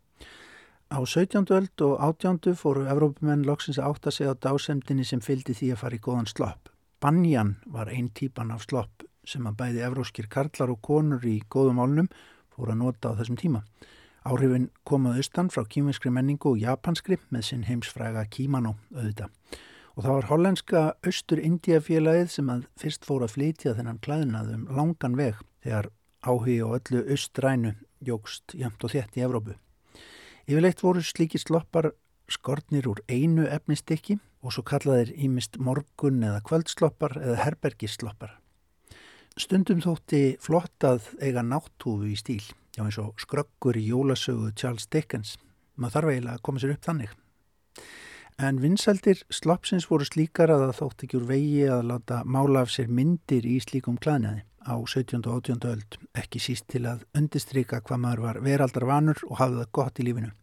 [0.90, 1.46] Á 17.
[1.55, 2.57] öld og 18.
[2.59, 6.26] fóru Evrópumenn loksins að átta sig á dásemdini sem fylgdi því að fara í góðan
[6.26, 6.72] slopp.
[6.98, 11.79] Banjan var einn típan af slopp sem að bæði evróskir karlar og konur í góðum
[11.79, 12.09] álnum
[12.50, 13.62] fóru að nota á þessum tíma.
[14.26, 19.31] Áhrifin komaðu austan frá kýminskri menningu og japanskri með sinn heimsfræga kímanó auðvita.
[19.94, 25.38] Og það var hollenska austur-Indiafélagið sem að fyrst fóru að flytja þennan klæðinaðum langan veg
[25.62, 25.92] þegar
[26.26, 29.55] áhugi og öllu austrænu jógst jæmt og þétt í Evrópu.
[30.50, 31.92] Yfirleitt voru slíki sloppar
[32.26, 38.32] skortnir úr einu efnistykki og svo kallaðir ímist morgun eða kvöldsloppar eða herbergisloppar.
[39.38, 42.42] Stundum þótti flott að eiga náttúfu í stíl,
[42.74, 45.36] já eins og skröggur í jólasögu Charles Dickens.
[45.78, 47.14] Maður þarf eiginlega að koma sér upp þannig.
[48.42, 52.74] En vinsældir sloppsins voru slíkar að það þótt ekki úr vegi að láta mála af
[52.74, 55.22] sér myndir í slíkum klæðnaði á 17.
[55.30, 55.62] og 18.
[55.70, 60.02] öld, ekki síst til að undistrika hvað maður var veraldar vanur og hafði það gott
[60.02, 60.34] í lífinu.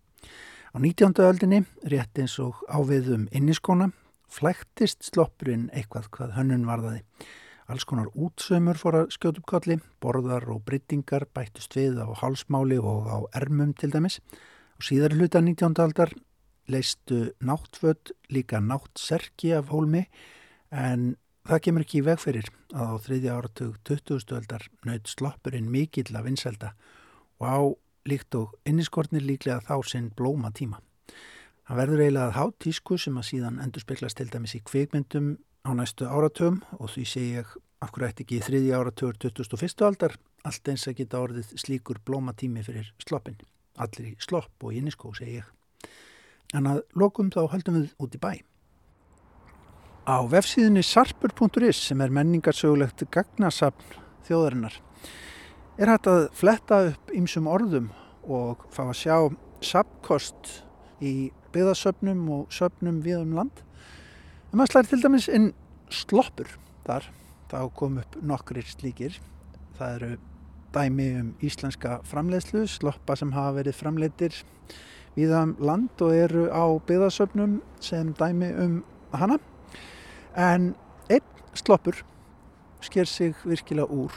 [0.73, 1.13] Á 19.
[1.23, 3.89] öldinni, rétt eins og áviðum inniskona,
[4.27, 7.03] flæktist sloppurinn eitthvað hvað hönnun varðaði.
[7.67, 12.79] Alls konar útsömmur fór að skjóta upp kolli, borðar og bryttingar bættust við á hálsmáli
[12.79, 14.19] og á ermum til dæmis.
[14.79, 15.75] Og síðar hluta 19.
[15.83, 16.11] aldar
[16.67, 20.05] leistu náttfödd líka náttserki af hólmi
[20.71, 21.15] en
[21.47, 24.33] Það kemur ekki í vegferir að á þriðja áratug 20.
[24.35, 26.73] öldar naut sloppurinn mikill af vinselda
[27.39, 27.59] og á
[28.07, 30.79] líkt og inniskortnir líklega þá sinn blóma tíma.
[31.67, 35.33] Það verður eiginlega að há tísku sem að síðan endur speklast til dæmis í kvikmyndum
[35.67, 37.51] á næstu áratugum og því sé ég
[37.83, 39.83] af hverju ætti ekki í þriðja áratugur 21.
[39.85, 40.15] aldar
[40.47, 43.37] allt eins að geta orðið slíkur blóma tími fyrir sloppin.
[43.77, 45.49] Allir í slopp og inniskó segi ég.
[46.55, 48.31] En að lokum þá höldum við út í bæ.
[50.07, 54.79] Á vefsíðunni sarpur.is sem er menningarsögulegt gagnasapn þjóðarinnar
[55.77, 57.91] er hægt að fletta upp ýmsum orðum
[58.25, 59.17] og fá að sjá
[59.61, 60.49] sapkost
[60.97, 63.61] í byggðasöpnum og söpnum við um land.
[64.49, 65.51] En maður slæri til dæmis inn
[65.93, 66.49] sloppur
[66.87, 67.05] þar,
[67.51, 69.19] þá kom upp nokkrir slíkir.
[69.77, 70.09] Það eru
[70.73, 74.39] dæmi um íslenska framleiðslu, sloppa sem hafa verið framleitir
[75.17, 78.81] við um land og eru á byggðasöpnum sem dæmi um
[79.13, 79.37] hana.
[80.33, 80.73] En
[81.05, 82.01] einn sloppur
[82.81, 84.13] sker sig virkilega úr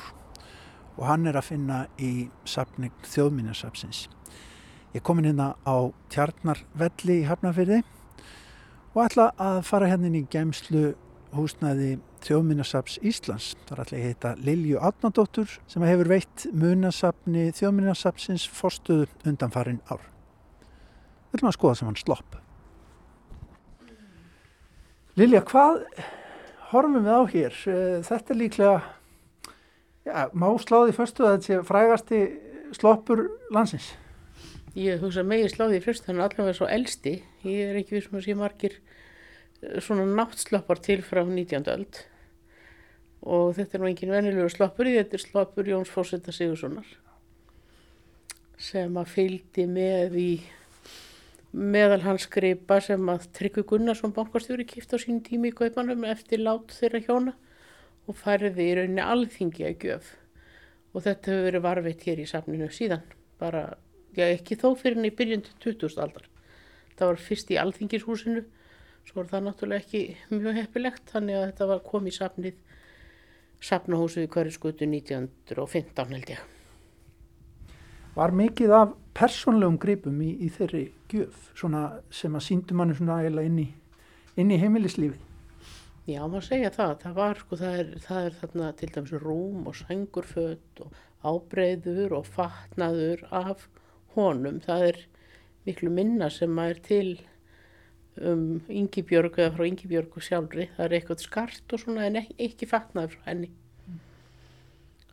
[1.01, 4.05] og hann er að finna í sapning þjóðmínasapsins.
[4.95, 7.81] Ég kom inn hérna á Tjarnarvelli í Hafnarfyrði
[8.93, 10.93] og ætla að fara hérna inn í gemslu
[11.35, 13.55] húsnaði Þjóðminnasaps Íslands.
[13.65, 20.03] Það er alltaf heita Lilju Átnadóttur sem hefur veitt munasapni Þjóðminnasapsins fórstuðu undan farin ár.
[21.31, 22.39] Við viljum að skoða sem hann slopp.
[25.19, 25.85] Lilja, hvað
[26.71, 27.61] horfum við á hér?
[27.71, 28.75] Eh, þetta er líklega,
[30.07, 32.21] já, má sláði fyrstu að þetta sé frægasti
[32.77, 33.93] sloppur landsins.
[34.79, 37.17] Ég hugsa megin sláði fyrst, þannig að allavega er svo elsti.
[37.43, 41.67] Ég er ekki við sem að sé margir eh, svona náttsloppar til frá 19.
[41.75, 42.05] öld
[43.21, 46.89] og þetta er nú engin venilegur sloppur, þetta er sloppur Jóns Fósetta Sigurssonar
[48.61, 50.31] sem að fylgdi með í
[51.51, 56.43] meðal hans gripa sem að Tryggvi Gunnarsson bankastjóri kipta á sín tími í kaupanum eftir
[56.45, 57.35] lát þeirra hjóna
[58.09, 60.15] og færði í rauninni alþingi að gjöf.
[60.95, 63.05] Og þetta hefur verið varveitt hér í safninu síðan.
[63.41, 63.67] Bara,
[64.17, 66.27] já ekki þó fyrir henni í byrjundu 2000 aldar.
[66.97, 68.47] Það var fyrst í alþingishúsinu
[69.11, 72.59] svo var það náttúrulega ekki mjög heppilegt þannig að þetta var komið í safnið
[73.71, 76.45] safnahúsið í hverju skutu 1915 held ég.
[78.15, 81.83] Var mikið af persónlegum gripum í, í þeirri gjöf svona
[82.15, 83.69] sem að síndu manni svona eiginlega inn í,
[84.41, 85.30] í heimilislífið?
[86.09, 86.95] Já, maður segja það.
[87.03, 92.15] Það var, sko, það er, það er þarna til dæmis rúm og sængurföt og ábreyður
[92.17, 93.67] og fatnaður af
[94.15, 94.61] honum.
[94.65, 95.01] Það er
[95.69, 97.19] miklu minna sem er til
[98.21, 100.71] um Yngibjörg eða frá Yngibjörg og sjálfri.
[100.77, 103.53] Það er eitthvað skart og svona en ekki, fatnaður frá henni.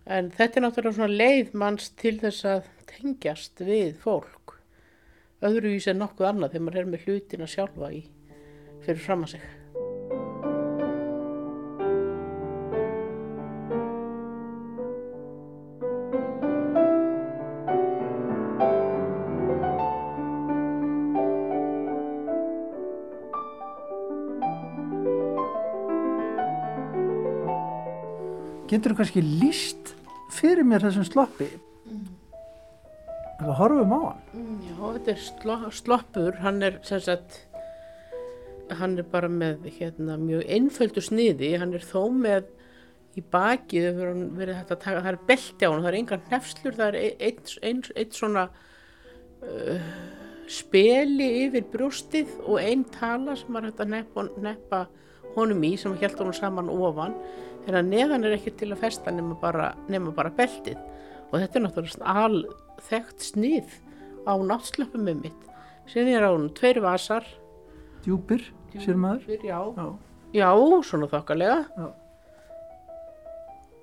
[0.07, 4.55] En þetta er náttúrulega svona leið manns til þess að tengjast við fólk.
[5.43, 8.03] Öðruvís en nokkuð annað þegar maður er með hlutina sjálfa í
[8.87, 9.56] fyrir fram að sig.
[28.67, 29.93] Getur þú kannski líst
[30.35, 31.47] fyrir mér þessum sloppi?
[33.37, 34.57] Ef við horfum á hann.
[34.65, 37.37] Já, þetta er sló, sloppur, hann er sem sagt,
[38.75, 42.49] hann er bara með hérna mjög einföldu sniði, hann er þó með
[43.17, 45.89] í baki, það hefur hann verið hægt að taka, það er belti á hann, það
[45.91, 46.99] er engar nefslur, það er
[47.29, 48.45] eitt, eitt, eitt svona
[49.47, 49.89] uh,
[50.51, 54.83] speli yfir brjóstið og einn tala sem var hægt að neppa, neppa
[55.37, 57.15] honum í sem held honum saman ofan,
[57.67, 60.77] en að neðan er ekki til að festa nema bara, nema bara beltið
[61.27, 62.37] og þetta er náttúrulega al
[62.87, 63.77] þekkt snið
[64.27, 65.45] á náttslöpum um mitt.
[65.87, 67.25] Síðan er á hún tveir vasar.
[68.03, 68.43] Djúpir,
[68.75, 69.23] sér maður.
[69.25, 69.59] Djúpir, já.
[69.75, 69.87] Já.
[70.35, 70.49] Já,
[70.83, 71.59] svona þokkalega.
[71.77, 71.87] Já.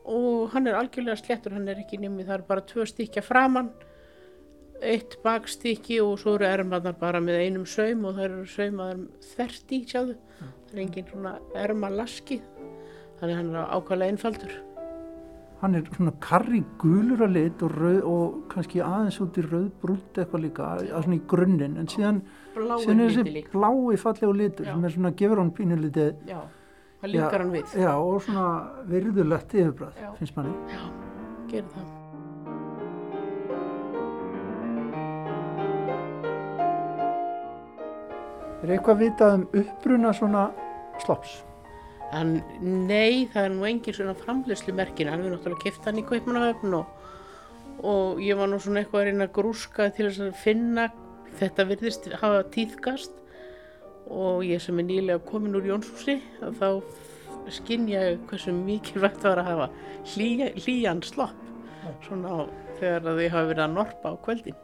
[0.05, 3.71] Og hann er algjörlega slettur, hann er ekki nýmið, það er bara tvö stykja framann,
[4.85, 9.73] eitt bakstykki og svo eru ermarnar bara með einum saum og það eru saumaður þvert
[9.73, 10.17] í, sjáðu.
[10.45, 12.41] Er engin svona ermalaski,
[13.21, 14.55] þannig hann er ákvæmlega einfaldur.
[15.63, 20.19] Hann er svona karri gulur að lit og, rauð, og kannski aðeins út í rauðbrúnt
[20.21, 22.21] eitthvað líka, að svona í grunninn, en síðan,
[22.55, 24.73] síðan er þessi blái fallegu litur Já.
[24.75, 26.41] sem er svona, gefur hann pínulítið, Já,
[27.01, 27.77] það líkar hann við.
[27.81, 28.47] já, og svona
[28.93, 30.57] virðulegt yfirbræð, finnst manni.
[30.75, 30.83] Já,
[31.55, 31.94] gerir það.
[38.65, 40.45] Er eitthvað vitað um uppruna svona
[41.03, 41.43] slops?
[42.17, 46.05] En nei, það er nú engin svona framleyslu merkin, hann við náttúrulega keft hann í
[46.09, 47.11] Kaupmannahöfn og,
[47.85, 50.87] og ég var nú svona eitthvað að reyna að grúska til þess að finna
[51.41, 53.21] þetta virðist hafa tíðkast
[54.15, 56.21] og ég sem er nýlega komin úr Jónshúsi
[56.61, 56.69] þá
[57.53, 59.69] skinn ég hversu mikilvægt það var að hafa
[60.15, 61.45] hlýja, hlýjan slopp
[62.07, 62.39] svona á,
[62.79, 64.57] þegar þið hafa verið að norpa á kveldin.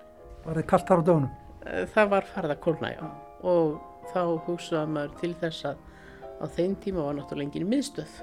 [0.46, 1.32] Var það kalt þar á dögunum?
[1.66, 3.10] Eh, Það var farið að kólna, já.
[3.44, 5.84] Og þá hugsaði maður til þess að
[6.40, 8.16] á þeim tíma var náttúrulega engin miðstöð.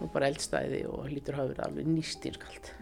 [0.00, 2.72] Og bara eldstæði og lítur hafa verið alveg nýstinskalt.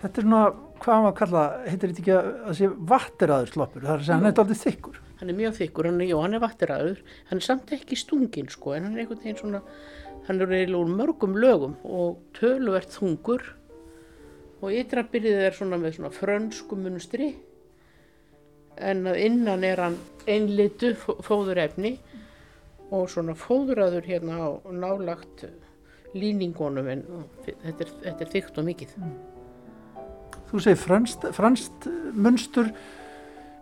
[0.00, 0.42] Þetta er svona,
[0.80, 4.16] hvað maður kalla, heitir þetta ekki að það sé vatteraður sloppur, það er að segja
[4.16, 5.00] hann er aldrei þykkur.
[5.20, 8.48] Hann er mjög þykkur, hann er, jú, hann er vattiraður, hann er samt ekki stungin
[8.48, 9.60] sko, en hann er einhvern veginn svona,
[10.30, 13.44] hann er eiginlega úr mörgum lögum og töluvert þungur
[14.60, 17.30] og ytrabyrðið er svona með svona frönsku munstri
[18.80, 19.96] en að innan er hann
[20.30, 21.96] einlitu fóðurefni
[22.90, 25.44] og svona fóðuraður hérna á nálagt
[26.14, 27.04] lýningunum en
[27.44, 28.96] þetta er, þetta er þykkt og mikið.
[30.50, 32.72] Þú segir franst, franst munstur,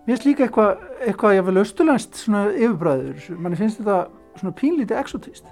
[0.06, 3.98] mér finnst líka eitthvað, eitthvað jáfnvel austurlænst svona yfirbræður, manni finnst þetta
[4.38, 5.48] svona pínlítið exotist.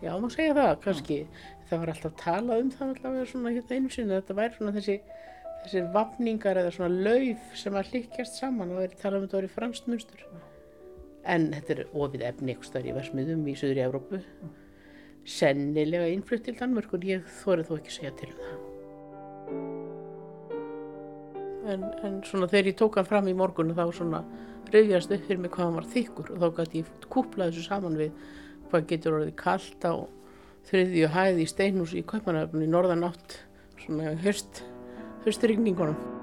[0.00, 1.22] Já, má segja það, kannski.
[1.68, 4.94] Það var alltaf talað um það allavega svona hérna einu sinni, þetta væri svona þessi,
[5.64, 9.48] þessir vafningar eða svona lauf sem að hlikkjast saman og er talað um þetta var
[9.48, 10.22] í franskt munstur.
[11.26, 14.20] En þetta er ofið efni eitthvað staðar í versmiðum í Suður í Evrópu.
[15.28, 18.66] Sennilega innflutt til Danmörkur, ég þórið þó ekki segja til um það.
[21.68, 24.22] En, en svona þegar ég tók hann fram í morgun þá svona
[24.72, 27.98] rauðjast upp fyrir mig hvað hann var þykkur og þá gæti ég kúplað þessu saman
[28.00, 28.22] við
[28.70, 29.92] hvað getur orðið kalt á
[30.68, 33.38] þriðju hæði í steinhús í Kaupanöfn í norðanátt
[33.84, 34.62] svona höst,
[35.24, 36.17] höstrygningunum.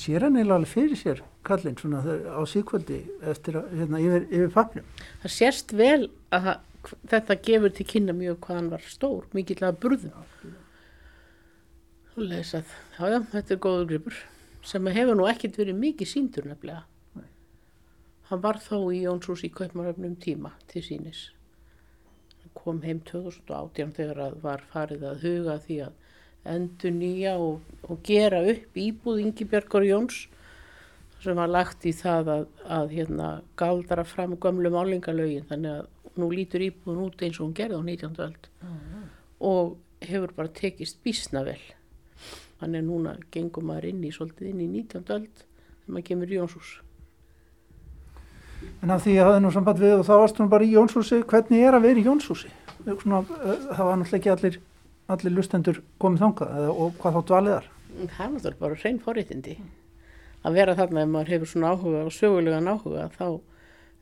[0.00, 3.00] Sér hann eiginlega alveg fyrir sér kallinn svona á síkvöldi
[3.32, 4.90] eftir að, hérna, yfir, yfir pappnum.
[5.22, 6.66] Það sést vel að það,
[7.12, 10.28] þetta gefur til kynna mjög hvað hann var stór, mikill að burðum.
[12.10, 14.22] Þú leys að, já já, þetta er góður gripur
[14.66, 16.84] sem hefur nú ekkert verið mikið síndur nefnilega.
[18.30, 21.30] Hann var þó í Jónsús í Kaupmaröfnum tíma til sínis.
[22.42, 25.96] Hann kom heim 2018 þegar að var farið að huga því að
[26.48, 30.26] endur nýja og, og gera upp íbúð Ingibjörgur Jóns
[31.20, 33.30] sem var lagt í það að, að hérna,
[33.60, 37.82] galdra fram gömlu málingalögin þannig að nú lítur íbúðun út eins og hún gerði á
[37.84, 38.16] 19.
[38.24, 38.50] öld
[39.40, 41.60] og hefur bara tekist bísna vel
[42.60, 45.04] þannig að núna gengum maður inn í inn í 19.
[45.16, 46.78] öld þegar maður kemur í Jónsús
[48.80, 51.20] En af því ég hafði nú samband við og þá varst hún bara í Jónshúsi,
[51.28, 52.50] hvernig er að vera í Jónshúsi?
[52.84, 54.58] Svona, eh, það var náttúrulega ekki allir,
[55.14, 57.68] allir lustendur komið þangað og hvað þá dvaliðar.
[58.00, 59.56] það er náttúrulega bara hrein forréttindi
[60.40, 63.26] að vera þarna ef maður hefur svona áhuga og sögulegan áhuga þá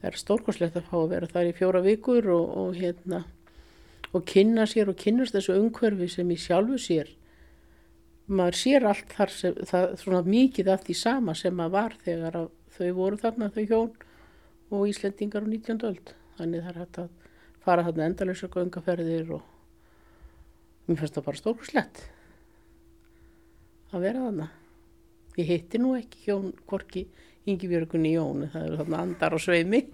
[0.07, 3.25] er stórkoslegt að fá að vera þar í fjóra vikur og, og hérna
[4.15, 7.11] og kynna sér og kynnast þessu umhverfi sem í sjálfu sér
[8.29, 12.41] maður sér allt þar sem, það, svona mikið af því sama sem að var þegar
[12.77, 13.93] þau voru þarna þau hjón
[14.69, 15.85] og Íslendingar á 19.
[15.89, 17.15] öld þannig það er hægt að
[17.65, 19.58] fara þarna endalösa göngaferðir og
[20.89, 22.03] mér finnst það bara stórkoslegt
[23.93, 24.49] að vera þarna.
[25.39, 27.07] Ég hitti nú ekki hjón Korki
[27.49, 29.85] Ingibjörgunni Jón, það eru þarna andar og sveimi.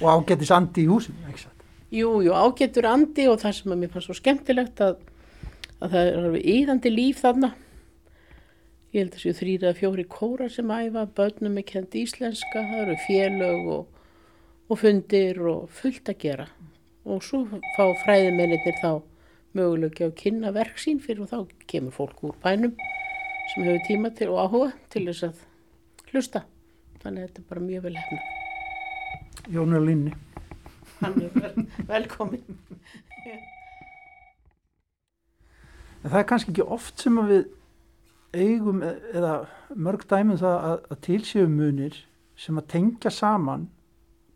[0.00, 1.64] Og ágættis andi í húsinu, ekki satt?
[1.94, 4.98] Jú, jú, ágetur andi og það sem að mér fannst svo skemmtilegt að,
[5.78, 7.52] að það er alveg íðandi líf þarna.
[8.94, 12.96] Ég held að séu þrýra fjóri kórar sem æfa, börnum með kent íslenska, það eru
[13.04, 14.02] félög og,
[14.68, 16.48] og fundir og fullt að gera.
[17.08, 17.44] Og svo
[17.76, 18.92] fá fræðimennir þá
[19.56, 22.74] mögulega að kynna verk sín fyrir og þá kemur fólk úr bænum
[23.52, 25.44] sem hefur tíma til og áhuga til þess að
[26.12, 26.44] hlusta.
[27.02, 28.20] Þannig að þetta er bara mjög vel hefna.
[29.54, 30.14] Jón er línni.
[30.98, 32.58] Hann er vel, velkomin.
[36.02, 37.46] Það er kannski ekki oft sem að við
[38.38, 39.32] eigum eða
[39.74, 41.96] mörg dæmum það að, að tilsjöfum munir
[42.38, 43.66] sem að tengja saman,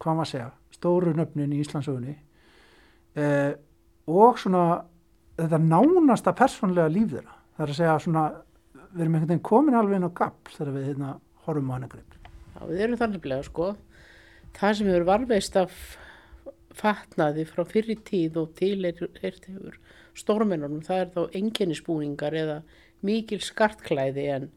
[0.03, 2.17] hvað maður segja, stóru nöfnin í Íslandsögunni
[3.15, 3.53] eh,
[4.11, 4.65] og svona
[5.39, 7.39] þetta nánasta persónlega líf þeirra.
[7.57, 8.25] Það er að segja svona,
[8.93, 11.15] við erum einhvern veginn komin alveg inn á gafl þegar við hérna
[11.47, 12.17] horfum á hennar greip.
[12.53, 13.69] Já, við erum þannig að sko.
[14.53, 15.77] Það sem hefur varveist af
[16.77, 19.79] fatnaði frá fyrri tíð og til er, er hefur
[20.17, 22.59] stórmennunum, það er þá enginnisbúningar eða
[23.05, 24.51] mikil skartklæði en,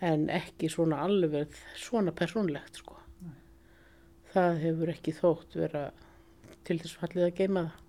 [0.00, 2.96] en ekki svona alveg svona persónlegt sko.
[4.32, 5.88] Það hefur ekki þótt vera
[6.68, 7.84] til þess fallið að geima það.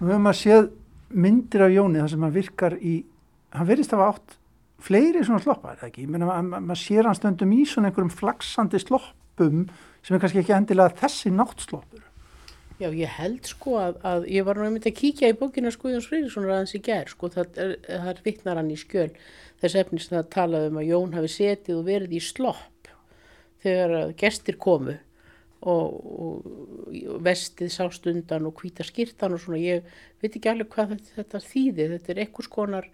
[0.00, 0.68] Nú hefur maður séð
[1.10, 2.94] myndir af Jóni þar sem hann virkar í,
[3.56, 4.36] hann verðist að hafa átt
[4.80, 6.04] fleiri svona sloppar, það ekki?
[6.06, 9.66] Ég meina, ma- ma- maður sér hann stundum í svona einhverjum flaksandi sloppum
[10.00, 12.06] sem er kannski ekki endilega þessi náttsloppur.
[12.80, 16.06] Já, ég held sko að, að ég var nú einmitt að kíkja í bókina Skuðjóns
[16.08, 19.10] Frýrikssonar aðeins í gær, sko, það er, það vittnar hann í skjöl
[19.60, 22.88] þess efnis það talaði um að Jón hafi setið og verið í slopp
[23.60, 24.96] þegar gestir komu
[25.60, 26.46] og, og,
[27.24, 29.82] vestið sást undan og hvíta skýrtan og svona, ég
[30.22, 32.88] veit ekki alveg hvað þetta, þetta þýði, þetta er einhvers konar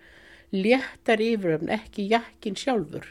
[0.54, 3.06] léttar yfiröfn, ekki jakkin sjálfur,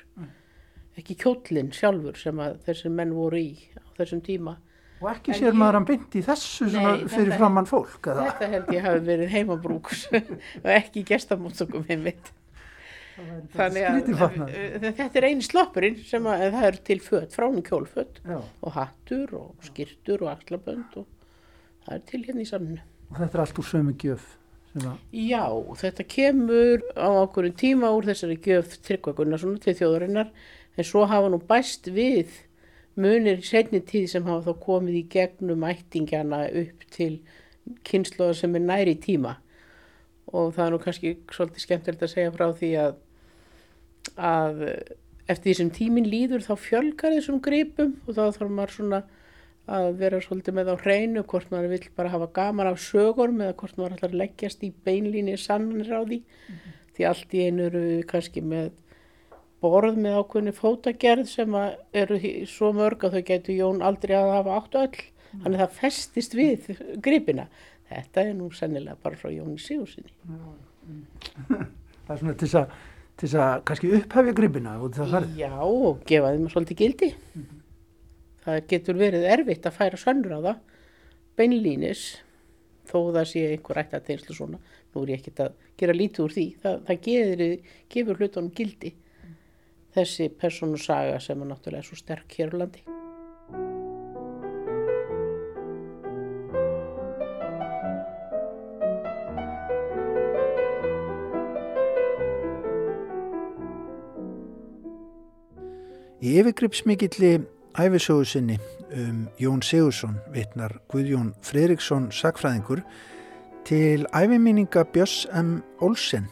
[0.99, 4.57] ekki kjóllin sjálfur sem að þessir menn voru í á þessum tíma.
[5.03, 7.99] Og ekki En sér ég- maður hann byndi í þessu Nei, fyrir framann fólk?
[8.07, 10.05] Þetta held ég hafi verið heimabrúks
[10.63, 12.31] og ekki gestamótsökum heimitt.
[13.16, 14.55] Þannig að fatnaður.
[14.76, 18.74] uh, þetta er eini sloppurinn sem að það er til föt, fránum kjólföt Já, og
[18.76, 21.05] hattur og skirtur og axlabönd og
[21.86, 22.82] það er til hérna í saminu.
[23.11, 24.26] og þetta er allt úr sömu gjöf
[25.16, 25.45] Já,
[25.80, 30.34] þetta kemur á okkur tíma úr þessari gjöf Tryggva Gunnarsson til þjóðarinnar
[30.76, 32.34] en svo hafa nú bæst við
[32.99, 37.22] munir í setni tíð sem hafa þá komið í gegnum ættingjana upp til
[37.88, 39.38] kynnslóða sem er næri tíma
[40.36, 42.95] og það er nú kannski svolítið skemmtilegt að segja frá því að,
[44.13, 44.63] að
[45.25, 49.01] eftir því sem tíminn líður þá fjölgar þessum gripum og þá þarf maður svona
[49.75, 53.55] að vera svolítið með á hreinu hvort maður vill bara hafa gaman af sögurum eða
[53.57, 56.19] hvort maður ætlar að leggjast í beinlíni sannanir á því.
[56.95, 58.69] Því allt í einu eru við kannski með
[59.65, 61.57] borð með ákveðni fótagerð sem
[61.97, 62.19] eru
[62.51, 65.05] svo mörg að þau getur Jón aldrei að hafa áttu öll.
[65.35, 66.69] Þannig að það festist við
[67.03, 67.47] gripina.
[67.89, 70.13] Þetta er nú sennilega bara frá Jóni Sigursinni
[72.05, 72.73] það er svona til þess að,
[73.16, 75.38] til þess að kannski upphefja gripina og það farið.
[75.39, 77.11] Já, og gefa þeim svolítið gildi.
[78.45, 80.59] Það getur verið erfitt að færa sönnur á það,
[81.39, 82.03] beinlínis,
[82.86, 84.59] þó það sé einhver ætti að tegnslu svona,
[84.93, 88.93] nú er ég ekkert að gera lítið úr því, það, það gefur, gefur hlutunum gildi
[89.95, 92.84] þessi persónu saga sem er náttúrulega svo sterk hér á landi.
[106.36, 107.45] Yfirgripsmikilli
[107.79, 108.57] æfisögu sinni
[108.91, 112.81] um Jón Sigursson vitnar Guðjón Fredriksson sakfræðingur
[113.65, 115.61] til æfiminninga Björns M.
[115.79, 116.27] Olsen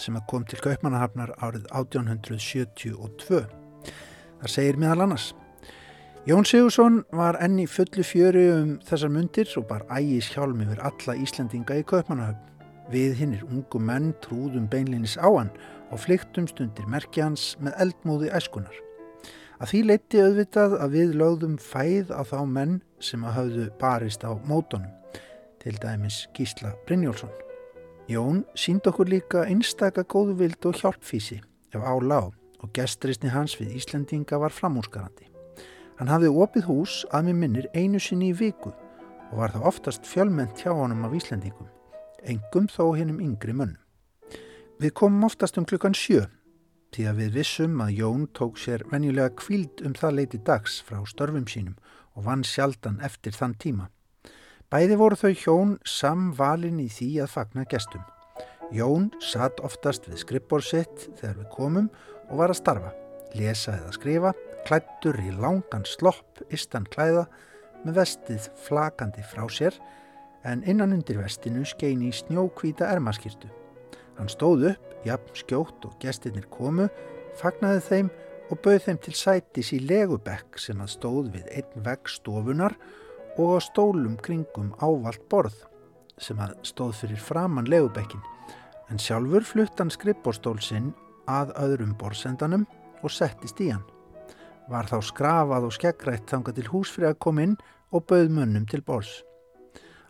[0.00, 3.42] sem kom til Kaupmannahafnar árið 1872.
[4.40, 5.34] Það segir meðal annars.
[6.26, 11.18] Jón Sigursson var enni fullu fjöru um þessar mundir og bar ægis hjálm yfir alla
[11.18, 12.40] Íslandinga í Kaupmannahafn.
[12.88, 15.52] Við hinnir ungu menn trúðum beinlinis á hann
[15.90, 18.80] og flyktum stundir merkjans með eldmóði æskunar.
[19.62, 24.24] Að því leiti auðvitað að við lögðum fæð á þá menn sem að hafðu barist
[24.26, 24.90] á mótonum,
[25.62, 27.30] til dæmis Gísla Brynjólfsson.
[28.10, 31.38] Jón sínd okkur líka einstaka góðvild og hjálpfísi
[31.70, 35.30] ef álá og gestrisni hans við Íslandinga var framúrskarandi.
[36.00, 38.74] Hann hafði opið hús að með minnir einu sinni í viku
[39.30, 41.70] og var það oftast fjölmennt hjá honum af Íslandingum,
[42.26, 43.78] engum þó hennum yngri mönnum.
[44.82, 46.26] Við komum oftast um klukkan sjö
[46.92, 51.00] því að við vissum að Jón tók sér venjulega kvíld um það leiti dags frá
[51.08, 51.76] störfum sínum
[52.16, 53.88] og vann sjaldan eftir þann tíma.
[54.72, 58.04] Bæði voru þau hjón samvalin í því að fagna gestum.
[58.72, 61.88] Jón satt oftast við skrippbór sitt þegar við komum
[62.30, 62.92] og var að starfa,
[63.36, 64.32] lesa eða skrifa,
[64.64, 67.26] klættur í langan slopp, istan klæða
[67.82, 69.76] með vestið flakandi frá sér
[70.48, 73.50] en innan undir vestinu skein í snjókvíta ermaskýrtu.
[74.16, 76.88] Hann stóð upp, jafn skjótt og gestirnir komu,
[77.40, 78.10] fagnaði þeim
[78.52, 82.76] og bauð þeim til sætis í legubekk sem að stóð við einn vegg stofunar
[83.40, 85.56] og á stólum kringum ávalt borð
[86.20, 88.20] sem að stóð fyrir framann legubekkin.
[88.90, 90.92] En sjálfur flutt hann skrippbórstól sinn
[91.30, 92.66] að öðrum borðsendanum
[93.02, 93.84] og settist í hann.
[94.68, 97.56] Var þá skrafað og skeggrætt þanga til húsfrið að koma inn
[97.92, 99.22] og bauð mönnum til borðs.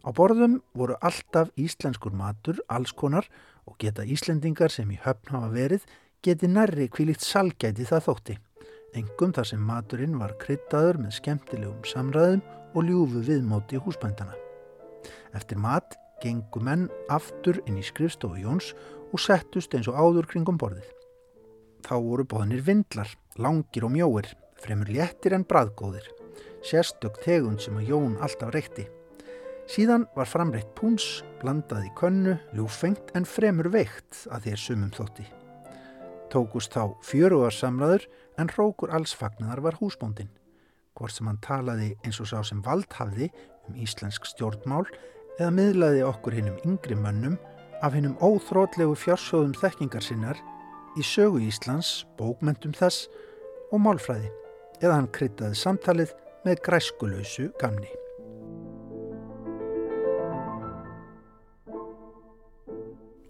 [0.02, 3.28] Á borðum voru alltaf íslenskur matur, allskonar
[3.66, 5.86] og geta Íslendingar sem í höfn hafa verið
[6.22, 8.38] geti nærri kvílikt salgæti það þótti.
[8.98, 12.42] Engum þar sem maturinn var kryttaður með skemmtilegum samræðum
[12.76, 14.36] og ljúfu viðmóti húsbændana.
[15.32, 18.72] Eftir mat gengu menn aftur inn í skrifstofu Jóns
[19.12, 20.86] og settust eins og áður kringum borðið.
[21.82, 24.28] Þá voru bóðinir vindlar, langir og mjóir,
[24.62, 26.04] fremur léttir en bradgóðir,
[26.62, 28.86] sérstök tegund sem að Jón alltaf reykti.
[29.70, 35.26] Síðan var framreitt púns, blandað í könnu, ljúfengt en fremur veikt að þér sumum þótti.
[36.32, 38.08] Tókust þá fjöruarsamlaður
[38.40, 40.32] en rókur alls fagnar var húsbóndin.
[40.98, 43.30] Hvort sem hann talaði eins og sá sem valdhafði
[43.68, 44.84] um íslensk stjórnmál
[45.38, 47.38] eða miðlaði okkur hinnum yngri mönnum
[47.82, 50.42] af hinnum óþrótlegu fjársjóðum þekkingar sinnar
[50.98, 53.08] í sögu Íslands, bókmentum þess
[53.72, 54.30] og málfræði
[54.82, 58.01] eða hann kryttaði samtalið með græskulausu gamni.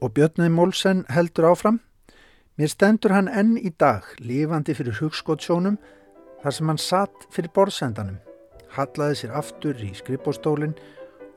[0.03, 1.77] Og Björnið Mólsen heldur áfram.
[2.59, 5.77] Mér stendur hann enn í dag, lifandi fyrir hugskottsjónum,
[6.43, 8.17] þar sem hann satt fyrir borðsendanum,
[8.75, 10.75] hallaði sér aftur í skrippbórstólinn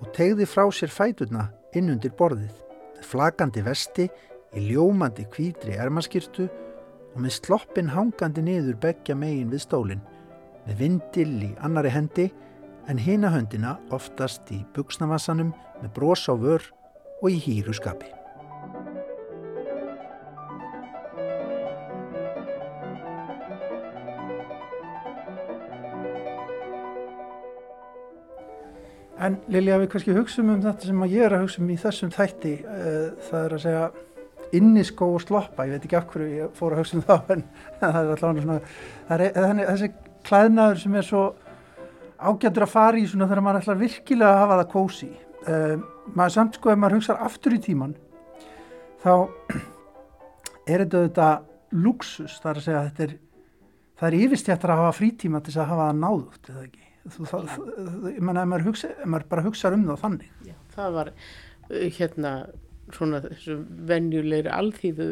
[0.02, 1.46] og tegði frá sér fæturna
[1.78, 2.58] inn undir borðið,
[3.06, 4.10] flagandi vesti
[4.58, 10.04] í ljómandi kvítri ermaskirtu og með sloppin hangandi niður begja megin við stólinn,
[10.66, 12.32] með vindil í annari hendi
[12.90, 15.54] en hina höndina oftast í buksnavassanum
[15.84, 16.72] með bros á vör
[17.22, 18.15] og í hýru skapi.
[29.26, 32.12] En Lilja, við kannski hugsaum um þetta sem ég er að hugsa um í þessum
[32.14, 32.56] þætti.
[33.30, 33.86] Það er að segja
[34.56, 35.66] inniskó og sloppa.
[35.66, 37.44] Ég veit ekki af hverju ég fór að hugsa um það, en
[37.82, 38.60] það er alltaf svona,
[39.10, 39.92] það er þannig, þessi
[40.30, 41.24] klæðnaður sem er svo
[42.16, 45.12] ágættur að fara í svona þegar maður ætlar virkilega að hafa það kósi.
[45.46, 45.76] Uh,
[46.14, 47.94] maður samt sko, ef maður hugsaður aftur í tíman,
[49.04, 49.14] þá
[50.72, 52.40] er þetta auðvitað luxus.
[52.42, 53.16] Það er að segja að þetta er,
[54.00, 56.85] það er yfirstjættar að hafa frítíma til að hafa það náðugt, eða ekki?
[57.14, 57.50] Þú, það,
[58.16, 60.30] ég menna ef maður, hugsa, ef maður bara hugsaður um það þannig.
[60.48, 62.34] Já, það var uh, hérna
[62.94, 63.58] svona þessu
[63.90, 65.08] venjulegri alþýðu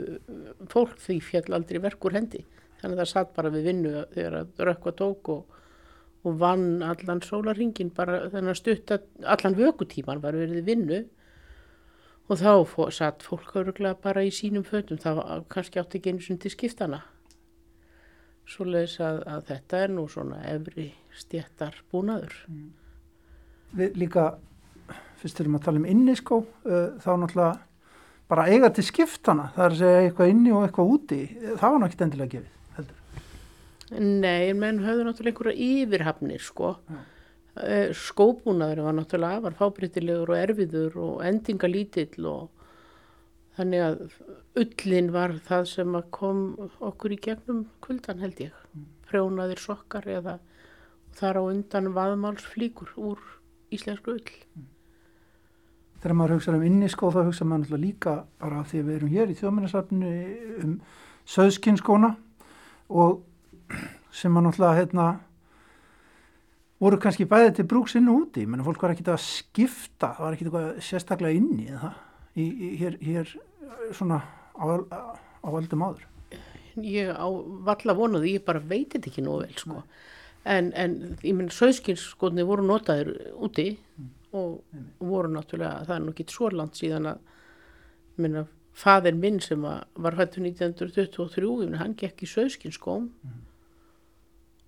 [0.70, 2.44] fólk því fjall aldrei verkur hendi.
[2.82, 5.60] Þannig að það satt bara við vinnu þegar að rökkva tók og,
[6.24, 11.02] og vann allan sólarringin bara stutt að allan vökutíman var verið vinnu.
[12.32, 15.00] Og þá satt fólk öruglega bara í sínum fötum.
[15.02, 17.02] Það var kannski átti ekki einu sundi skiptana
[18.50, 20.88] svo leiðis að, að þetta er nú svona efri
[21.18, 22.34] stjættar búnaður.
[22.50, 22.66] Mm.
[23.80, 24.26] Við líka,
[25.22, 27.54] fyrst erum að tala um inniskó, uh, þá náttúrulega
[28.34, 31.82] bara eiga til skiptana, það er að segja eitthvað inni og eitthvað úti, það var
[31.84, 33.02] náttúrulega endilega gefið, heldur.
[33.94, 36.76] Nei, en menn höfðu náttúrulega einhverja yfirhafnir sko.
[36.90, 37.02] Já.
[37.54, 42.48] Eh, Skóbúnaður var náttúrulega var fábreytilegur og erfiður og endingalítill og
[43.58, 44.02] þannig að
[44.64, 46.44] ullin var það sem að kom
[46.82, 48.54] okkur í gegnum kuldan held ég.
[49.10, 50.38] Frjónaðir sokkar eða
[51.18, 53.20] þar á undan vaðmálsflíkur úr
[53.74, 54.32] íslensku ull.
[56.02, 59.14] Þegar maður hugsa um inniskó þá hugsa maður náttúrulega líka bara því að við erum
[59.14, 60.16] hér í þjóðminnarsafnu
[60.64, 60.74] um
[61.34, 62.10] söðskinskóna
[62.90, 63.22] og
[64.14, 65.06] sem maður náttúrulega hérna
[66.84, 70.26] voru kannski bæðið til brúks inn og úti, menn fólk var ekkit að skipta, það
[70.26, 71.94] var ekkit eitthvað sérstaklega inni eða
[72.36, 73.30] í, í, hér, hér
[73.94, 74.22] svona
[74.58, 74.66] á,
[75.50, 76.08] öldum áður.
[76.82, 77.28] Ég á
[77.68, 79.84] valla vonaði, ég bara veit þetta ekki nóg vel sko.
[80.44, 83.78] En, en ég menn söðskinskotni voru notaðir úti
[84.34, 84.64] og
[85.00, 87.22] voru náttúrulega, það er nú ekki svo langt síðan að
[88.24, 93.12] minna, faðir minn sem var, hættu 1923, ég menn, hann gekk í söðskinskóm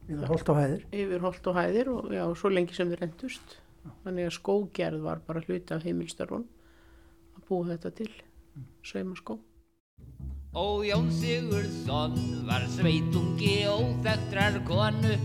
[0.06, 0.84] Við holt á hæðir.
[0.94, 3.56] yfir holt og hæðir og já, svo lengi sem þið reyndust.
[4.04, 6.65] Þannig að skógerð var bara hluti af heimilstörun að
[7.48, 8.12] búa þetta til,
[8.86, 9.38] sauma skó.
[10.56, 12.16] Ó Jón Sigurðsson
[12.48, 15.18] var sveitungi óþektrar konu.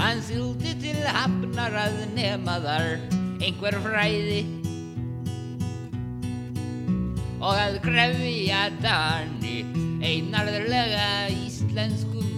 [0.00, 2.88] Hann sildi til hafnar að nema þar
[3.44, 4.40] einhver fræði.
[7.42, 9.62] Og að krefja Dani
[10.02, 12.30] einarðurlega íslenskum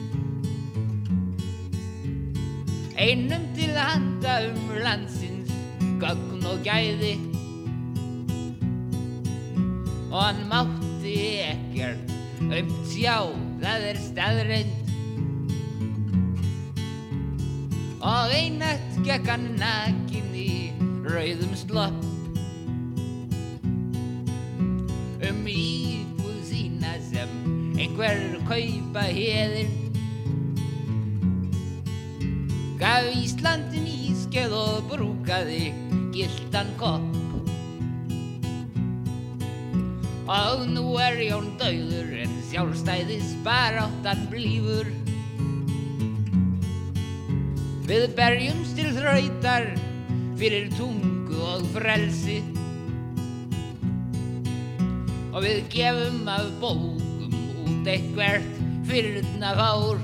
[2.95, 5.24] Einum til handa um landsins
[6.05, 7.15] gögn og gæði.
[10.13, 11.15] Og hann mátti
[11.49, 12.11] ekkert
[12.45, 13.17] um sjá,
[13.63, 14.81] það er staðreind
[18.05, 20.51] og einætt gekk hann nakin í
[21.09, 22.03] rauðum slopp.
[25.25, 27.33] Um íbúð sína sem
[27.81, 29.73] einhver kaupa heðir
[32.77, 35.73] gaf Íslandin ískeð og brúkaði
[36.15, 37.11] gildan kopp.
[40.31, 44.89] Og nú er Jón dauður en sjálfstæðis baráttan blífur.
[47.85, 49.69] Við berjumst til þrautar
[50.41, 52.41] fyrir tungu og frelsi.
[55.35, 60.01] Og við gefum af bókum út eitthvert fyrna fár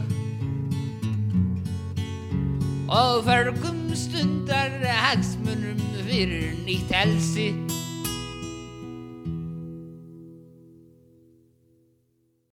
[2.91, 7.53] og förgum stundar hagsmunum fyrir nýtt helsi